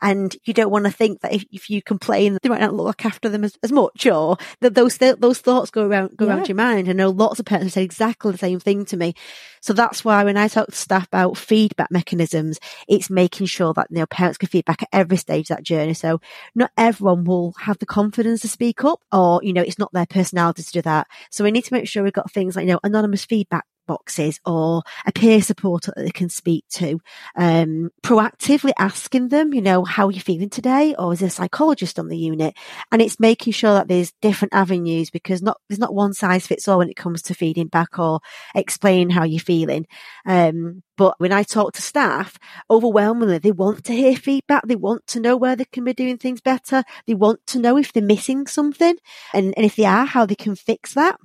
And 0.00 0.36
you 0.44 0.54
don't 0.54 0.70
want 0.70 0.84
to 0.84 0.92
think 0.92 1.22
that 1.22 1.34
if, 1.34 1.44
if 1.50 1.68
you 1.68 1.82
complain, 1.82 2.38
they 2.40 2.48
might 2.48 2.60
not 2.60 2.72
look 2.72 3.04
after 3.04 3.28
them 3.28 3.42
as, 3.42 3.58
as 3.64 3.72
much 3.72 4.06
or 4.06 4.36
that 4.60 4.74
those, 4.74 4.96
th- 4.96 5.16
those 5.18 5.40
thoughts 5.40 5.72
go 5.72 5.84
around, 5.84 6.16
go 6.16 6.26
yeah. 6.26 6.34
around 6.36 6.48
your 6.48 6.54
mind. 6.54 6.88
I 6.88 6.92
know 6.92 7.10
lots 7.10 7.40
of 7.40 7.46
parents 7.46 7.64
have 7.64 7.72
said 7.72 7.82
exactly 7.82 8.30
the 8.30 8.38
same 8.38 8.60
thing 8.60 8.84
to 8.86 8.96
me. 8.96 9.14
So 9.60 9.72
that's 9.72 10.04
why 10.04 10.22
when 10.22 10.36
I 10.36 10.46
talk 10.46 10.68
to 10.68 10.76
staff 10.76 11.08
about 11.08 11.36
feedback 11.36 11.90
mechanisms, 11.90 12.60
it's 12.86 13.10
making 13.10 13.48
sure 13.48 13.74
that, 13.74 13.88
you 13.90 13.98
know, 13.98 14.06
parents 14.06 14.38
can 14.38 14.48
feedback 14.48 14.84
at 14.84 14.88
every 14.92 15.16
stage 15.16 15.50
of 15.50 15.56
that 15.56 15.64
journey. 15.64 15.94
So 15.94 16.20
not 16.54 16.70
everyone 16.76 17.24
will 17.24 17.54
have 17.58 17.78
the 17.80 17.86
confidence 17.86 18.42
to 18.42 18.48
speak 18.48 18.84
up 18.84 19.00
or, 19.10 19.40
you 19.42 19.52
know, 19.52 19.62
it's 19.62 19.80
not 19.80 19.92
their 19.92 20.06
personality 20.06 20.62
to 20.62 20.72
do 20.72 20.82
that. 20.82 21.08
So 21.32 21.42
we 21.42 21.50
need 21.50 21.64
to 21.64 21.74
make 21.74 21.88
sure 21.88 22.04
we've 22.04 22.12
got 22.12 22.30
things 22.30 22.54
like, 22.54 22.66
you 22.66 22.72
know, 22.74 22.80
anonymous 22.84 23.24
feedback 23.24 23.64
boxes 23.88 24.38
or 24.46 24.82
a 25.04 25.10
peer 25.10 25.42
supporter 25.42 25.92
that 25.96 26.04
they 26.04 26.10
can 26.10 26.28
speak 26.28 26.64
to. 26.68 27.00
Um, 27.34 27.90
proactively 28.04 28.70
asking 28.78 29.28
them, 29.28 29.52
you 29.52 29.60
know, 29.60 29.84
how 29.84 30.06
are 30.06 30.12
you 30.12 30.20
feeling 30.20 30.50
today? 30.50 30.94
Or 30.96 31.12
is 31.12 31.18
there 31.18 31.26
a 31.26 31.30
psychologist 31.30 31.98
on 31.98 32.06
the 32.06 32.16
unit? 32.16 32.54
And 32.92 33.02
it's 33.02 33.18
making 33.18 33.54
sure 33.54 33.74
that 33.74 33.88
there's 33.88 34.12
different 34.22 34.54
avenues 34.54 35.10
because 35.10 35.42
not, 35.42 35.60
there's 35.68 35.80
not 35.80 35.94
one 35.94 36.12
size 36.12 36.46
fits 36.46 36.68
all 36.68 36.78
when 36.78 36.90
it 36.90 36.96
comes 36.96 37.22
to 37.22 37.34
feeding 37.34 37.66
back 37.66 37.98
or 37.98 38.20
explaining 38.54 39.10
how 39.10 39.24
you're 39.24 39.40
feeling. 39.40 39.86
Um, 40.24 40.84
but 40.96 41.14
when 41.18 41.32
I 41.32 41.42
talk 41.42 41.72
to 41.74 41.82
staff, 41.82 42.38
overwhelmingly, 42.70 43.38
they 43.38 43.52
want 43.52 43.84
to 43.84 43.92
hear 43.92 44.14
feedback. 44.14 44.64
They 44.66 44.76
want 44.76 45.06
to 45.08 45.20
know 45.20 45.36
where 45.36 45.56
they 45.56 45.64
can 45.64 45.84
be 45.84 45.94
doing 45.94 46.18
things 46.18 46.40
better. 46.40 46.84
They 47.06 47.14
want 47.14 47.46
to 47.48 47.58
know 47.58 47.76
if 47.78 47.92
they're 47.92 48.02
missing 48.02 48.46
something 48.46 48.96
and, 49.32 49.54
and 49.56 49.66
if 49.66 49.76
they 49.76 49.84
are, 49.84 50.04
how 50.04 50.26
they 50.26 50.34
can 50.34 50.54
fix 50.54 50.94
that 50.94 51.18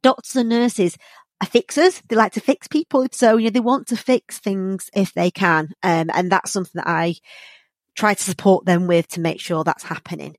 doctors 0.00 0.36
and 0.36 0.48
nurses 0.48 0.96
fixers. 1.46 2.02
They 2.08 2.16
like 2.16 2.32
to 2.32 2.40
fix 2.40 2.68
people. 2.68 3.06
So, 3.12 3.36
you 3.36 3.44
know, 3.46 3.50
they 3.50 3.60
want 3.60 3.88
to 3.88 3.96
fix 3.96 4.38
things 4.38 4.90
if 4.94 5.12
they 5.14 5.30
can. 5.30 5.70
Um, 5.82 6.10
and 6.12 6.30
that's 6.30 6.52
something 6.52 6.72
that 6.74 6.88
I 6.88 7.16
try 7.94 8.14
to 8.14 8.22
support 8.22 8.64
them 8.64 8.86
with 8.86 9.08
to 9.08 9.20
make 9.20 9.40
sure 9.40 9.64
that's 9.64 9.84
happening. 9.84 10.36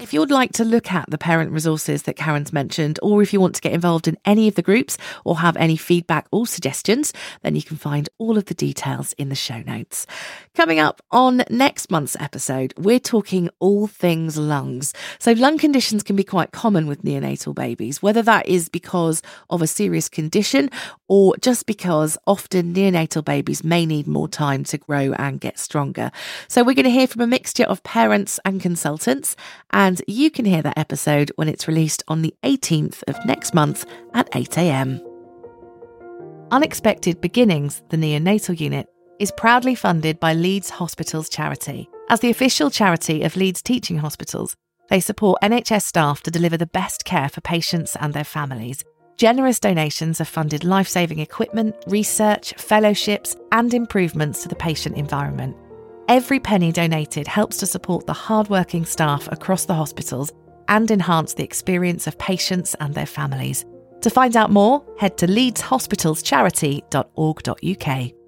If 0.00 0.14
you'd 0.14 0.30
like 0.30 0.52
to 0.52 0.64
look 0.64 0.90
at 0.90 1.10
the 1.10 1.18
parent 1.18 1.52
resources 1.52 2.04
that 2.04 2.16
Karen's 2.16 2.54
mentioned, 2.54 2.98
or 3.02 3.20
if 3.20 3.34
you 3.34 3.40
want 3.40 3.54
to 3.56 3.60
get 3.60 3.74
involved 3.74 4.08
in 4.08 4.16
any 4.24 4.48
of 4.48 4.54
the 4.54 4.62
groups 4.62 4.96
or 5.26 5.40
have 5.40 5.58
any 5.58 5.76
feedback 5.76 6.26
or 6.32 6.46
suggestions, 6.46 7.12
then 7.42 7.54
you 7.54 7.62
can 7.62 7.76
find 7.76 8.08
all 8.16 8.38
of 8.38 8.46
the 8.46 8.54
details 8.54 9.12
in 9.18 9.28
the 9.28 9.34
show 9.34 9.60
notes. 9.60 10.06
Coming 10.54 10.78
up 10.78 11.02
on 11.10 11.44
next 11.50 11.90
month's 11.90 12.16
episode, 12.18 12.72
we're 12.78 12.98
talking 12.98 13.50
all 13.58 13.86
things 13.86 14.38
lungs. 14.38 14.94
So, 15.18 15.32
lung 15.32 15.58
conditions 15.58 16.02
can 16.02 16.16
be 16.16 16.24
quite 16.24 16.50
common 16.50 16.86
with 16.86 17.02
neonatal 17.02 17.54
babies, 17.54 18.00
whether 18.00 18.22
that 18.22 18.46
is 18.46 18.70
because 18.70 19.20
of 19.50 19.60
a 19.60 19.66
serious 19.66 20.08
condition 20.08 20.70
or 21.08 21.36
just 21.42 21.66
because 21.66 22.16
often 22.26 22.72
neonatal 22.72 23.22
babies 23.22 23.62
may 23.62 23.84
need 23.84 24.06
more 24.06 24.28
time 24.28 24.64
to 24.64 24.78
grow 24.78 25.12
and 25.18 25.42
get 25.42 25.58
stronger. 25.58 26.10
So, 26.48 26.64
we're 26.64 26.74
going 26.74 26.84
to 26.84 26.90
hear 26.90 27.06
from 27.06 27.20
a 27.20 27.26
mixture 27.26 27.64
of 27.64 27.82
parents 27.82 28.40
and 28.46 28.62
consultants 28.62 29.36
and 29.70 29.89
and 29.90 30.00
you 30.06 30.30
can 30.30 30.44
hear 30.44 30.62
that 30.62 30.78
episode 30.78 31.32
when 31.34 31.48
it's 31.48 31.66
released 31.66 32.04
on 32.06 32.22
the 32.22 32.32
18th 32.44 33.02
of 33.08 33.26
next 33.26 33.54
month 33.54 33.84
at 34.14 34.30
8am. 34.30 35.04
Unexpected 36.52 37.20
Beginnings, 37.20 37.82
the 37.88 37.96
neonatal 37.96 38.60
unit, 38.60 38.86
is 39.18 39.32
proudly 39.32 39.74
funded 39.74 40.20
by 40.20 40.32
Leeds 40.32 40.70
Hospitals 40.70 41.28
Charity. 41.28 41.90
As 42.08 42.20
the 42.20 42.30
official 42.30 42.70
charity 42.70 43.24
of 43.24 43.34
Leeds 43.34 43.62
Teaching 43.62 43.98
Hospitals, 43.98 44.54
they 44.90 45.00
support 45.00 45.42
NHS 45.42 45.82
staff 45.82 46.22
to 46.22 46.30
deliver 46.30 46.56
the 46.56 46.66
best 46.66 47.04
care 47.04 47.28
for 47.28 47.40
patients 47.40 47.96
and 47.96 48.14
their 48.14 48.22
families. 48.22 48.84
Generous 49.16 49.58
donations 49.58 50.18
have 50.18 50.28
funded 50.28 50.62
life 50.62 50.86
saving 50.86 51.18
equipment, 51.18 51.74
research, 51.88 52.54
fellowships, 52.54 53.34
and 53.50 53.74
improvements 53.74 54.42
to 54.42 54.48
the 54.48 54.54
patient 54.54 54.96
environment. 54.96 55.56
Every 56.10 56.40
penny 56.40 56.72
donated 56.72 57.28
helps 57.28 57.58
to 57.58 57.66
support 57.66 58.08
the 58.08 58.12
hardworking 58.12 58.84
staff 58.84 59.28
across 59.30 59.66
the 59.66 59.76
hospitals 59.76 60.32
and 60.66 60.90
enhance 60.90 61.34
the 61.34 61.44
experience 61.44 62.08
of 62.08 62.18
patients 62.18 62.74
and 62.80 62.92
their 62.92 63.06
families. 63.06 63.64
To 64.00 64.10
find 64.10 64.36
out 64.36 64.50
more, 64.50 64.84
head 64.98 65.16
to 65.18 65.28
leedshospitalscharity.org.uk. 65.28 68.19